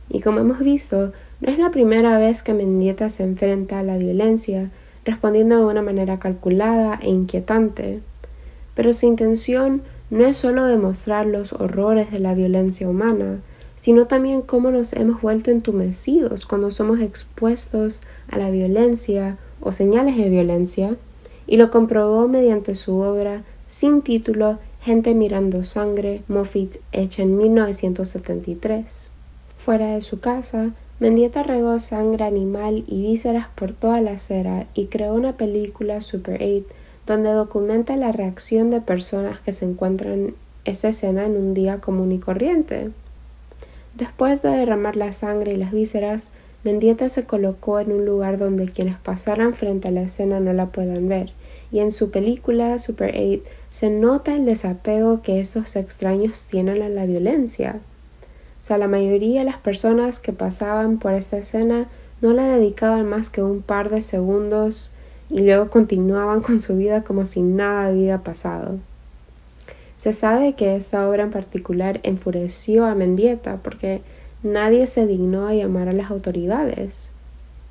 Y 0.08 0.20
como 0.20 0.38
hemos 0.38 0.60
visto, 0.60 1.12
no 1.40 1.50
es 1.50 1.58
la 1.58 1.72
primera 1.72 2.16
vez 2.18 2.44
que 2.44 2.54
Mendieta 2.54 3.10
se 3.10 3.24
enfrenta 3.24 3.80
a 3.80 3.82
la 3.82 3.98
violencia, 3.98 4.70
respondiendo 5.04 5.58
de 5.58 5.64
una 5.64 5.82
manera 5.82 6.20
calculada 6.20 7.00
e 7.02 7.10
inquietante. 7.10 8.00
Pero 8.76 8.94
su 8.94 9.06
intención 9.06 9.82
no 10.10 10.24
es 10.24 10.36
solo 10.36 10.64
demostrar 10.64 11.26
los 11.26 11.52
horrores 11.52 12.12
de 12.12 12.20
la 12.20 12.34
violencia 12.34 12.88
humana, 12.88 13.40
sino 13.74 14.06
también 14.06 14.42
cómo 14.42 14.70
nos 14.70 14.92
hemos 14.92 15.20
vuelto 15.20 15.50
entumecidos 15.50 16.46
cuando 16.46 16.70
somos 16.70 17.00
expuestos 17.00 18.02
a 18.30 18.38
la 18.38 18.50
violencia 18.50 19.36
o 19.60 19.72
señales 19.72 20.16
de 20.16 20.28
violencia 20.28 20.96
y 21.46 21.56
lo 21.56 21.70
comprobó 21.70 22.28
mediante 22.28 22.74
su 22.74 22.98
obra 22.98 23.42
sin 23.66 24.02
título 24.02 24.58
Gente 24.80 25.14
mirando 25.14 25.64
sangre, 25.64 26.22
Moffitt, 26.28 26.76
hecha 26.92 27.22
en 27.22 27.36
1973. 27.36 29.10
Fuera 29.58 29.94
de 29.94 30.00
su 30.00 30.20
casa, 30.20 30.70
Mendieta 31.00 31.42
regó 31.42 31.78
sangre 31.80 32.24
animal 32.24 32.84
y 32.86 33.02
vísceras 33.02 33.48
por 33.54 33.72
toda 33.72 34.00
la 34.00 34.12
acera 34.12 34.66
y 34.74 34.86
creó 34.86 35.14
una 35.14 35.36
película 35.36 36.00
Super 36.00 36.40
8 36.40 36.72
donde 37.06 37.30
documenta 37.30 37.96
la 37.96 38.12
reacción 38.12 38.70
de 38.70 38.80
personas 38.80 39.40
que 39.40 39.52
se 39.52 39.64
encuentran 39.64 40.34
esa 40.64 40.88
escena 40.88 41.24
en 41.24 41.36
un 41.36 41.54
día 41.54 41.80
común 41.80 42.12
y 42.12 42.18
corriente. 42.18 42.90
Después 43.94 44.42
de 44.42 44.50
derramar 44.50 44.96
la 44.96 45.12
sangre 45.12 45.54
y 45.54 45.56
las 45.56 45.72
vísceras, 45.72 46.32
Mendieta 46.64 47.08
se 47.08 47.24
colocó 47.24 47.78
en 47.78 47.92
un 47.92 48.04
lugar 48.04 48.38
donde 48.38 48.68
quienes 48.68 48.98
pasaran 48.98 49.54
frente 49.54 49.88
a 49.88 49.92
la 49.92 50.02
escena 50.02 50.40
no 50.40 50.52
la 50.52 50.66
puedan 50.66 51.08
ver, 51.08 51.32
y 51.70 51.80
en 51.80 51.92
su 51.92 52.10
película 52.10 52.78
Super 52.78 53.14
8 53.16 53.42
se 53.70 53.90
nota 53.90 54.34
el 54.34 54.46
desapego 54.46 55.22
que 55.22 55.40
esos 55.40 55.76
extraños 55.76 56.46
tienen 56.46 56.82
a 56.82 56.88
la 56.88 57.06
violencia. 57.06 57.80
O 58.62 58.64
sea, 58.66 58.78
la 58.78 58.88
mayoría 58.88 59.40
de 59.40 59.46
las 59.46 59.58
personas 59.58 60.18
que 60.18 60.32
pasaban 60.32 60.98
por 60.98 61.12
esta 61.12 61.38
escena 61.38 61.88
no 62.20 62.32
le 62.32 62.42
dedicaban 62.42 63.06
más 63.06 63.30
que 63.30 63.42
un 63.42 63.62
par 63.62 63.90
de 63.90 64.02
segundos 64.02 64.90
y 65.30 65.40
luego 65.40 65.70
continuaban 65.70 66.40
con 66.40 66.60
su 66.60 66.76
vida 66.76 67.04
como 67.04 67.24
si 67.24 67.42
nada 67.42 67.86
había 67.86 68.18
pasado. 68.24 68.78
Se 69.96 70.12
sabe 70.12 70.54
que 70.54 70.76
esta 70.76 71.08
obra 71.08 71.22
en 71.22 71.30
particular 71.30 72.00
enfureció 72.02 72.86
a 72.86 72.94
Mendieta 72.94 73.58
porque 73.62 74.02
nadie 74.46 74.86
se 74.86 75.06
dignó 75.06 75.46
a 75.46 75.54
llamar 75.54 75.88
a 75.88 75.92
las 75.92 76.10
autoridades. 76.10 77.10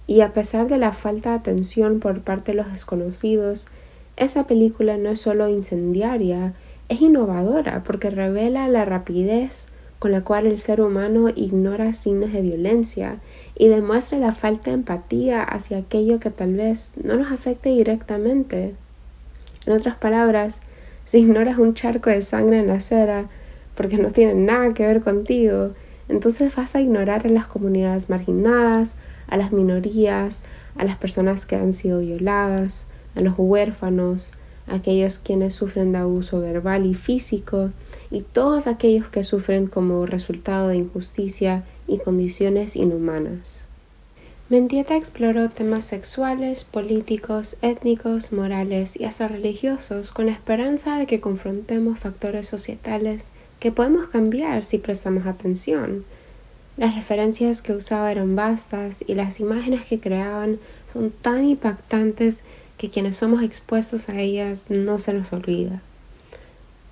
Y 0.08 0.22
a 0.22 0.34
pesar 0.34 0.68
de 0.68 0.78
la 0.78 0.94
falta 0.94 1.32
de 1.32 1.38
atención 1.38 2.00
por 2.00 2.22
parte 2.22 2.52
de 2.52 2.58
los 2.58 2.72
desconocidos, 2.72 3.68
esa 4.18 4.46
película 4.46 4.98
no 4.98 5.10
es 5.10 5.22
solo 5.22 5.50
incendiaria, 5.50 6.54
es 6.90 7.02
innovadora 7.02 7.84
porque 7.84 8.10
revela 8.10 8.68
la 8.68 8.86
rapidez 8.86 9.68
con 10.00 10.12
la 10.12 10.22
cual 10.22 10.46
el 10.46 10.58
ser 10.58 10.82
humano 10.82 11.30
ignora 11.36 11.92
signos 11.94 12.32
de 12.32 12.42
violencia 12.42 13.18
y 13.58 13.70
demuestra 13.70 14.20
la 14.20 14.34
falta 14.34 14.70
de 14.70 14.76
empatía 14.76 15.42
hacia 15.42 15.78
aquello 15.78 16.20
que 16.20 16.30
tal 16.30 16.54
vez 16.54 16.94
no 17.02 17.16
nos 17.16 17.32
afecte 17.32 17.70
directamente. 17.70 18.76
En 19.66 19.74
otras 19.74 19.96
palabras, 19.96 20.62
si 21.06 21.20
ignoras 21.20 21.58
un 21.58 21.74
charco 21.74 22.10
de 22.10 22.22
sangre 22.22 22.60
en 22.60 22.68
la 22.68 22.76
acera 22.76 23.28
porque 23.76 23.98
no 23.98 24.12
tiene 24.12 24.36
nada 24.36 24.74
que 24.74 24.86
ver 24.86 25.02
contigo, 25.02 25.72
entonces 26.08 26.56
vas 26.56 26.76
a 26.76 26.82
ignorar 26.82 27.26
a 27.26 27.30
las 27.30 27.48
comunidades 27.48 28.10
marginadas, 28.10 28.96
a 29.28 29.38
las 29.38 29.52
minorías, 29.52 30.42
a 30.78 30.84
las 30.84 30.98
personas 30.98 31.46
que 31.46 31.56
han 31.56 31.74
sido 31.74 32.00
violadas, 32.00 32.88
a 33.16 33.22
los 33.22 33.36
huérfanos, 33.38 34.34
a 34.68 34.76
aquellos 34.76 35.20
quienes 35.20 35.54
sufren 35.54 35.92
de 35.92 36.00
abuso 36.00 36.40
verbal 36.40 36.86
y 36.86 36.94
físico, 36.94 37.72
y 38.12 38.22
todos 38.22 38.68
aquellos 38.68 39.08
que 39.08 39.24
sufren 39.24 39.68
como 39.68 40.06
resultado 40.06 40.68
de 40.68 40.78
injusticia 40.78 41.64
y 41.88 42.00
condiciones 42.00 42.76
inhumanas. 42.76 43.68
Mendieta 44.48 44.96
exploró 44.96 45.50
temas 45.50 45.86
sexuales, 45.86 46.66
políticos, 46.66 47.58
étnicos, 47.64 48.32
morales 48.32 48.96
y 48.96 49.06
hasta 49.06 49.28
religiosos 49.28 50.12
con 50.12 50.28
la 50.28 50.34
esperanza 50.34 51.00
de 51.00 51.08
que 51.08 51.20
confrontemos 51.20 51.98
factores 51.98 52.48
societales 52.48 53.32
que 53.66 53.72
podemos 53.72 54.10
cambiar 54.10 54.64
si 54.64 54.78
prestamos 54.78 55.26
atención. 55.26 56.06
Las 56.78 56.94
referencias 56.94 57.64
que 57.64 57.74
usaba 57.74 58.12
eran 58.12 58.36
vastas 58.36 59.04
y 59.08 59.16
las 59.16 59.40
imágenes 59.40 59.88
que 59.88 60.00
creaban 60.00 60.60
son 60.94 61.10
tan 61.10 61.44
impactantes 61.44 62.44
que 62.78 62.92
quienes 62.92 63.18
somos 63.18 63.42
expuestos 63.42 64.08
a 64.08 64.22
ellas 64.22 64.66
no 64.70 65.00
se 65.00 65.14
nos 65.14 65.34
olvida. 65.34 65.82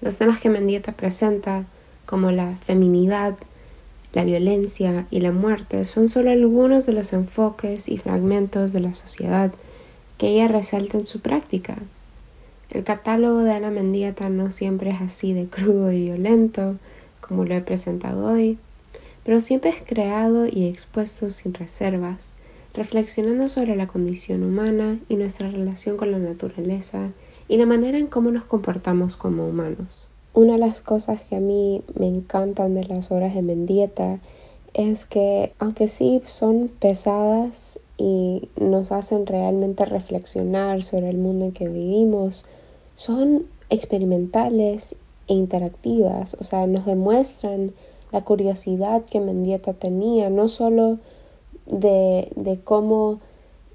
Los 0.01 0.17
temas 0.17 0.39
que 0.39 0.49
Mendieta 0.49 0.93
presenta, 0.93 1.65
como 2.07 2.31
la 2.31 2.57
feminidad, 2.57 3.35
la 4.11 4.23
violencia 4.23 5.05
y 5.11 5.19
la 5.19 5.31
muerte, 5.31 5.85
son 5.85 6.09
solo 6.09 6.31
algunos 6.31 6.87
de 6.87 6.93
los 6.93 7.13
enfoques 7.13 7.87
y 7.87 7.99
fragmentos 7.99 8.73
de 8.73 8.79
la 8.79 8.95
sociedad 8.95 9.53
que 10.17 10.29
ella 10.29 10.47
resalta 10.47 10.97
en 10.97 11.05
su 11.05 11.19
práctica. 11.19 11.77
El 12.73 12.83
catálogo 12.83 13.39
de 13.39 13.51
Ana 13.51 13.69
Mendieta 13.69 14.29
no 14.29 14.49
siempre 14.49 14.89
es 14.89 14.99
así 14.99 15.33
de 15.33 15.45
crudo 15.45 15.91
y 15.91 16.05
violento 16.05 16.77
como 17.21 17.45
lo 17.45 17.53
he 17.53 17.61
presentado 17.61 18.31
hoy, 18.31 18.57
pero 19.23 19.39
siempre 19.41 19.69
es 19.69 19.83
creado 19.85 20.47
y 20.47 20.65
expuesto 20.65 21.29
sin 21.29 21.53
reservas, 21.53 22.33
reflexionando 22.73 23.47
sobre 23.47 23.75
la 23.75 23.85
condición 23.85 24.43
humana 24.43 24.97
y 25.07 25.17
nuestra 25.17 25.51
relación 25.51 25.97
con 25.97 26.11
la 26.11 26.17
naturaleza 26.17 27.11
y 27.47 27.57
la 27.57 27.67
manera 27.67 27.99
en 27.99 28.07
cómo 28.07 28.31
nos 28.31 28.43
comportamos 28.45 29.17
como 29.17 29.47
humanos. 29.47 30.07
Una 30.33 30.53
de 30.53 30.59
las 30.59 30.81
cosas 30.81 31.21
que 31.21 31.35
a 31.35 31.39
mí 31.39 31.83
me 31.93 32.07
encantan 32.07 32.73
de 32.73 32.85
las 32.85 33.11
obras 33.11 33.35
de 33.35 33.43
Mendieta 33.43 34.19
es 34.73 35.05
que 35.05 35.53
aunque 35.59 35.87
sí 35.87 36.23
son 36.25 36.69
pesadas 36.79 37.79
y 37.97 38.49
nos 38.59 38.91
hacen 38.91 39.27
realmente 39.27 39.85
reflexionar 39.85 40.81
sobre 40.81 41.11
el 41.11 41.19
mundo 41.19 41.45
en 41.45 41.51
que 41.51 41.69
vivimos, 41.69 42.45
son 42.95 43.45
experimentales 43.69 44.95
e 45.27 45.33
interactivas, 45.33 46.35
o 46.39 46.43
sea, 46.43 46.67
nos 46.67 46.85
demuestran 46.85 47.73
la 48.11 48.23
curiosidad 48.23 49.03
que 49.03 49.19
Mendieta 49.19 49.73
tenía, 49.73 50.29
no 50.29 50.47
solo 50.47 50.99
de, 51.65 52.31
de 52.35 52.59
cómo 52.59 53.19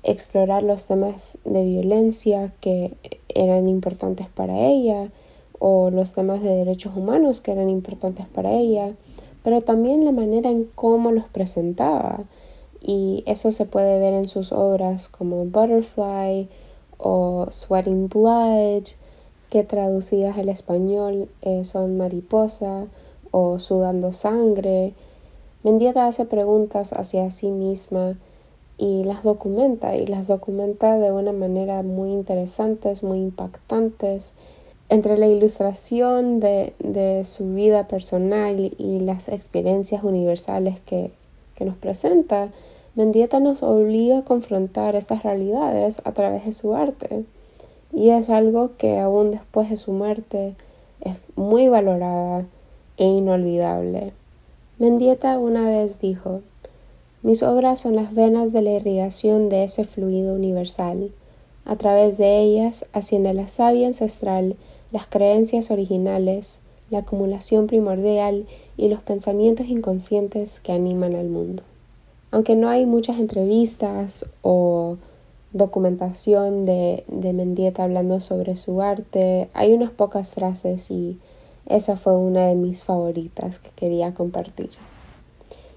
explorar 0.03 0.63
los 0.63 0.87
temas 0.87 1.39
de 1.45 1.65
violencia 1.65 2.53
que 2.61 2.97
eran 3.29 3.69
importantes 3.69 4.29
para 4.29 4.67
ella 4.67 5.11
o 5.59 5.91
los 5.91 6.15
temas 6.15 6.43
de 6.43 6.51
derechos 6.51 6.97
humanos 6.97 7.41
que 7.41 7.53
eran 7.53 7.69
importantes 7.69 8.27
para 8.27 8.53
ella, 8.53 8.95
pero 9.43 9.61
también 9.61 10.05
la 10.05 10.13
manera 10.13 10.51
en 10.51 10.65
cómo 10.75 11.11
los 11.11 11.25
presentaba. 11.25 12.25
Y 12.81 13.25
eso 13.27 13.51
se 13.51 13.65
puede 13.65 13.99
ver 13.99 14.15
en 14.15 14.29
sus 14.29 14.53
obras 14.53 15.09
como 15.09 15.45
Butterfly 15.45 16.49
o 16.97 17.47
Sweating 17.51 18.09
Blood, 18.09 18.85
que 19.51 19.65
traducidas 19.65 20.39
al 20.39 20.49
español 20.49 21.29
eh, 21.43 21.65
son 21.65 21.97
Mariposa 21.97 22.87
o 23.31 23.59
Sudando 23.59 24.13
Sangre, 24.13 24.95
Mendieta 25.65 26.07
hace 26.07 26.25
preguntas 26.25 26.93
hacia 26.93 27.31
sí 27.33 27.51
misma 27.51 28.17
y 28.79 29.03
las 29.03 29.25
documenta 29.25 29.97
y 29.97 30.07
las 30.07 30.29
documenta 30.29 30.97
de 30.99 31.11
una 31.11 31.33
manera 31.33 31.83
muy 31.83 32.11
interesantes, 32.11 33.03
muy 33.03 33.19
impactantes. 33.19 34.35
Entre 34.89 35.19
la 35.19 35.27
ilustración 35.27 36.39
de, 36.39 36.75
de 36.79 37.25
su 37.25 37.55
vida 37.55 37.89
personal 37.89 38.73
y 38.79 39.01
las 39.01 39.29
experiencias 39.29 40.05
universales 40.05 40.79
que, 40.87 41.11
que 41.57 41.65
nos 41.65 41.77
presenta, 41.77 42.51
Mendieta 42.95 43.41
nos 43.41 43.63
obliga 43.65 44.19
a 44.19 44.25
confrontar 44.25 44.95
esas 44.95 45.25
realidades 45.25 46.01
a 46.05 46.13
través 46.13 46.45
de 46.47 46.53
su 46.53 46.75
arte. 46.75 47.25
Y 47.93 48.11
es 48.11 48.31
algo 48.31 48.77
que 48.77 48.99
aún 48.99 49.31
después 49.31 49.71
de 49.71 49.77
su 49.77 49.93
muerte 49.93 50.55
es 51.01 51.17
muy 51.37 51.69
valorada 51.69 52.45
e 52.97 53.07
inolvidable. 53.07 54.13
Mendieta 54.79 55.39
una 55.39 55.69
vez 55.69 56.01
dijo 56.01 56.43
mis 57.21 57.43
obras 57.43 57.81
son 57.81 57.97
las 57.97 58.15
venas 58.15 58.53
de 58.53 58.63
la 58.63 58.71
irrigación 58.71 59.49
de 59.49 59.65
ese 59.65 59.85
fluido 59.85 60.35
universal. 60.35 61.11
A 61.65 61.75
través 61.75 62.17
de 62.17 62.39
ellas 62.39 62.87
asciende 62.93 63.35
la 63.35 63.49
savia 63.49 63.89
ancestral, 63.89 64.55
las 64.93 65.09
creencias 65.09 65.73
originales, 65.73 66.61
la 66.91 67.01
acumulación 67.01 67.67
primordial 67.67 68.47
y 68.77 68.89
los 68.89 69.01
pensamientos 69.01 69.67
inconscientes 69.67 70.61
que 70.61 70.71
animan 70.71 71.17
al 71.17 71.29
mundo. 71.29 71.65
Aunque 72.31 72.55
no 72.55 72.69
hay 72.69 72.87
muchas 72.87 73.19
entrevistas 73.19 74.25
o 74.43 74.97
documentación 75.53 76.65
de, 76.67 77.05
de 77.09 77.33
Mendieta 77.33 77.85
hablando 77.85 78.21
sobre 78.21 78.57
su 78.57 78.83
arte, 78.83 79.49
hay 79.55 79.73
unas 79.73 79.91
pocas 79.91 80.35
frases 80.35 80.91
y 80.91 81.19
esa 81.67 81.97
fue 81.97 82.17
una 82.17 82.47
de 82.47 82.55
mis 82.55 82.83
favoritas 82.83 83.59
que 83.59 83.71
quería 83.77 84.15
compartir. 84.15 84.71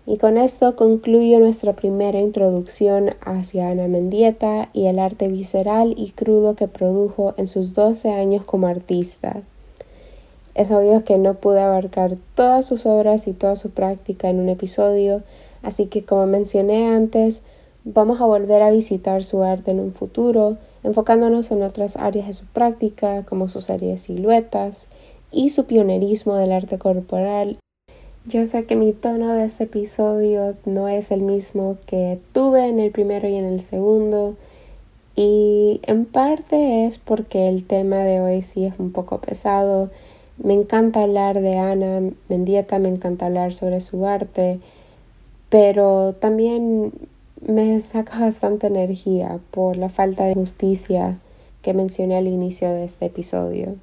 Y 0.05 0.17
con 0.17 0.37
esto 0.37 0.75
concluyo 0.75 1.39
nuestra 1.39 1.73
primera 1.73 2.19
introducción 2.19 3.11
hacia 3.23 3.69
Ana 3.69 3.87
Mendieta 3.87 4.69
y 4.73 4.87
el 4.87 4.97
arte 4.97 5.27
visceral 5.27 5.93
y 5.95 6.11
crudo 6.11 6.55
que 6.55 6.67
produjo 6.67 7.35
en 7.37 7.45
sus 7.45 7.75
12 7.75 8.09
años 8.09 8.43
como 8.43 8.67
artista. 8.67 9.43
Es 10.55 10.71
obvio 10.71 11.03
que 11.05 11.17
no 11.17 11.35
pude 11.35 11.61
abarcar 11.61 12.17
todas 12.35 12.65
sus 12.65 12.85
obras 12.85 13.27
y 13.27 13.33
toda 13.33 13.55
su 13.55 13.69
práctica 13.69 14.29
en 14.29 14.39
un 14.39 14.49
episodio, 14.49 15.21
así 15.61 15.85
que 15.85 16.03
como 16.03 16.25
mencioné 16.25 16.87
antes, 16.87 17.41
vamos 17.83 18.21
a 18.21 18.25
volver 18.25 18.61
a 18.61 18.71
visitar 18.71 19.23
su 19.23 19.43
arte 19.43 19.71
en 19.71 19.79
un 19.79 19.93
futuro, 19.93 20.57
enfocándonos 20.83 21.51
en 21.51 21.63
otras 21.63 21.97
áreas 21.97 22.27
de 22.27 22.33
su 22.33 22.45
práctica, 22.45 23.23
como 23.23 23.49
su 23.49 23.61
serie 23.61 23.91
de 23.91 23.97
siluetas 23.97 24.87
y 25.31 25.49
su 25.49 25.65
pionerismo 25.65 26.35
del 26.35 26.51
arte 26.51 26.77
corporal 26.77 27.57
yo 28.25 28.45
sé 28.45 28.65
que 28.65 28.75
mi 28.75 28.93
tono 28.93 29.33
de 29.33 29.45
este 29.45 29.63
episodio 29.63 30.55
no 30.65 30.87
es 30.87 31.09
el 31.09 31.21
mismo 31.21 31.77
que 31.87 32.19
tuve 32.33 32.67
en 32.67 32.79
el 32.79 32.91
primero 32.91 33.27
y 33.27 33.35
en 33.35 33.45
el 33.45 33.61
segundo 33.61 34.35
y 35.15 35.81
en 35.83 36.05
parte 36.05 36.85
es 36.85 36.99
porque 36.99 37.49
el 37.49 37.65
tema 37.65 37.97
de 37.97 38.21
hoy 38.21 38.43
sí 38.43 38.65
es 38.65 38.75
un 38.77 38.91
poco 38.91 39.19
pesado. 39.19 39.89
Me 40.37 40.53
encanta 40.53 41.01
hablar 41.01 41.41
de 41.41 41.57
Ana 41.57 42.11
Mendieta, 42.29 42.77
me 42.77 42.89
encanta 42.89 43.25
hablar 43.25 43.55
sobre 43.55 43.81
su 43.81 44.05
arte, 44.05 44.59
pero 45.49 46.13
también 46.13 46.93
me 47.41 47.81
saca 47.81 48.19
bastante 48.19 48.67
energía 48.67 49.39
por 49.51 49.75
la 49.75 49.89
falta 49.89 50.25
de 50.25 50.35
justicia 50.35 51.17
que 51.61 51.73
mencioné 51.73 52.17
al 52.17 52.27
inicio 52.27 52.69
de 52.69 52.85
este 52.85 53.07
episodio. 53.07 53.75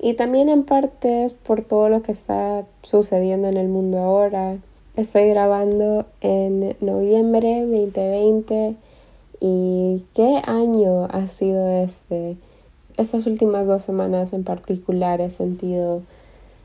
Y 0.00 0.14
también 0.14 0.48
en 0.48 0.64
parte 0.64 1.30
por 1.44 1.62
todo 1.62 1.88
lo 1.88 2.02
que 2.02 2.12
está 2.12 2.64
sucediendo 2.82 3.48
en 3.48 3.56
el 3.56 3.68
mundo 3.68 3.98
ahora. 3.98 4.56
Estoy 4.96 5.28
grabando 5.30 6.06
en 6.20 6.76
noviembre 6.80 7.60
2020 7.66 8.76
y 9.40 10.04
qué 10.14 10.42
año 10.44 11.04
ha 11.04 11.26
sido 11.26 11.68
este. 11.68 12.36
Estas 12.96 13.26
últimas 13.26 13.66
dos 13.66 13.82
semanas 13.82 14.32
en 14.32 14.44
particular 14.44 15.20
he 15.20 15.30
sentido, 15.30 16.02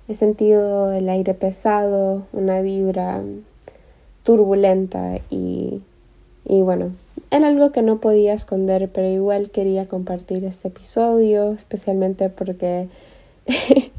he 0.09 0.13
sentido 0.15 0.91
el 0.91 1.07
aire 1.07 1.33
pesado, 1.33 2.23
una 2.33 2.61
vibra 2.61 3.23
turbulenta 4.23 5.19
y, 5.29 5.81
y 6.45 6.61
bueno, 6.61 6.91
era 7.31 7.47
algo 7.47 7.71
que 7.71 7.81
no 7.81 7.99
podía 7.99 8.33
esconder, 8.33 8.89
pero 8.93 9.07
igual 9.07 9.49
quería 9.49 9.87
compartir 9.87 10.45
este 10.45 10.69
episodio, 10.69 11.51
especialmente 11.51 12.29
porque 12.29 12.87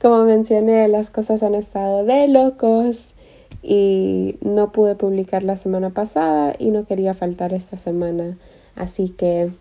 Como 0.00 0.24
mencioné, 0.24 0.88
las 0.88 1.10
cosas 1.10 1.42
han 1.42 1.54
estado 1.54 2.04
de 2.04 2.26
locos 2.26 3.12
y 3.62 4.34
no 4.40 4.72
pude 4.72 4.96
publicar 4.96 5.44
la 5.44 5.56
semana 5.56 5.90
pasada 5.90 6.56
y 6.58 6.70
no 6.70 6.86
quería 6.86 7.14
faltar 7.14 7.54
esta 7.54 7.76
semana. 7.78 8.36
Así 8.74 9.10
que 9.10 9.52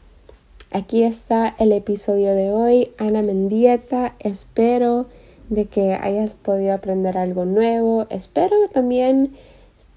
aquí 0.72 1.04
está 1.04 1.54
el 1.60 1.72
episodio 1.72 2.34
de 2.34 2.52
hoy. 2.52 2.92
Ana 2.98 3.22
Mendieta, 3.22 4.16
espero 4.20 5.06
de 5.50 5.66
que 5.66 5.94
hayas 5.94 6.34
podido 6.34 6.74
aprender 6.74 7.20
algo 7.20 7.46
nuevo. 7.46 8.08
Espero 8.10 8.56
también 8.74 9.34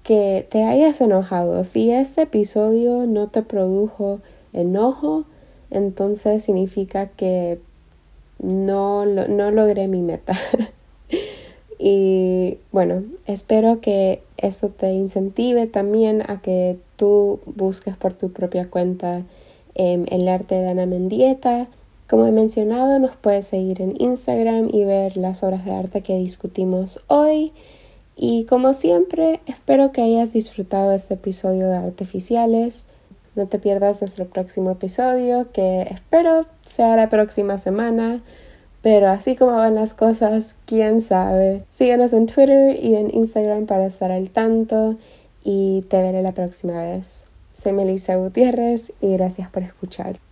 que 0.05 0.45
te 0.51 0.63
hayas 0.63 1.01
enojado. 1.01 1.63
Si 1.63 1.91
este 1.91 2.21
episodio 2.21 3.07
no 3.07 3.27
te 3.27 3.41
produjo 3.41 4.21
enojo, 4.53 5.25
entonces 5.71 6.43
significa 6.43 7.07
que 7.07 7.59
no, 8.37 9.03
no 9.07 9.49
logré 9.49 9.87
mi 9.87 10.03
meta. 10.03 10.37
y 11.79 12.59
bueno, 12.71 13.03
espero 13.25 13.81
que 13.81 14.21
eso 14.37 14.69
te 14.69 14.93
incentive 14.93 15.65
también 15.65 16.21
a 16.29 16.39
que 16.39 16.77
tú 16.97 17.39
busques 17.47 17.97
por 17.97 18.13
tu 18.13 18.31
propia 18.31 18.69
cuenta 18.69 19.23
em, 19.73 20.05
el 20.11 20.27
arte 20.27 20.53
de 20.53 20.67
Ana 20.67 20.85
Mendieta. 20.85 21.67
Como 22.07 22.27
he 22.27 22.31
mencionado, 22.31 22.99
nos 22.99 23.15
puedes 23.15 23.47
seguir 23.47 23.81
en 23.81 23.99
Instagram 23.99 24.69
y 24.71 24.85
ver 24.85 25.17
las 25.17 25.41
obras 25.41 25.65
de 25.65 25.71
arte 25.71 26.01
que 26.01 26.15
discutimos 26.15 27.01
hoy. 27.07 27.53
Y 28.15 28.45
como 28.45 28.73
siempre, 28.73 29.41
espero 29.45 29.91
que 29.91 30.01
hayas 30.01 30.33
disfrutado 30.33 30.93
este 30.93 31.15
episodio 31.15 31.67
de 31.67 31.77
Artificiales. 31.77 32.85
No 33.35 33.47
te 33.47 33.59
pierdas 33.59 34.01
nuestro 34.01 34.25
próximo 34.25 34.71
episodio, 34.71 35.51
que 35.51 35.81
espero 35.81 36.45
sea 36.63 36.95
la 36.95 37.09
próxima 37.09 37.57
semana. 37.57 38.21
Pero 38.81 39.09
así 39.09 39.35
como 39.35 39.53
van 39.53 39.75
las 39.75 39.93
cosas, 39.93 40.55
quién 40.65 41.01
sabe. 41.01 41.63
Síguenos 41.71 42.13
en 42.13 42.27
Twitter 42.27 42.77
y 42.81 42.95
en 42.95 43.13
Instagram 43.13 43.65
para 43.65 43.87
estar 43.87 44.11
al 44.11 44.29
tanto 44.29 44.95
y 45.43 45.83
te 45.89 46.01
veré 46.01 46.21
la 46.21 46.33
próxima 46.33 46.81
vez. 46.81 47.25
Soy 47.55 47.73
Melissa 47.73 48.15
Gutiérrez 48.15 48.93
y 49.01 49.13
gracias 49.13 49.49
por 49.49 49.63
escuchar. 49.63 50.24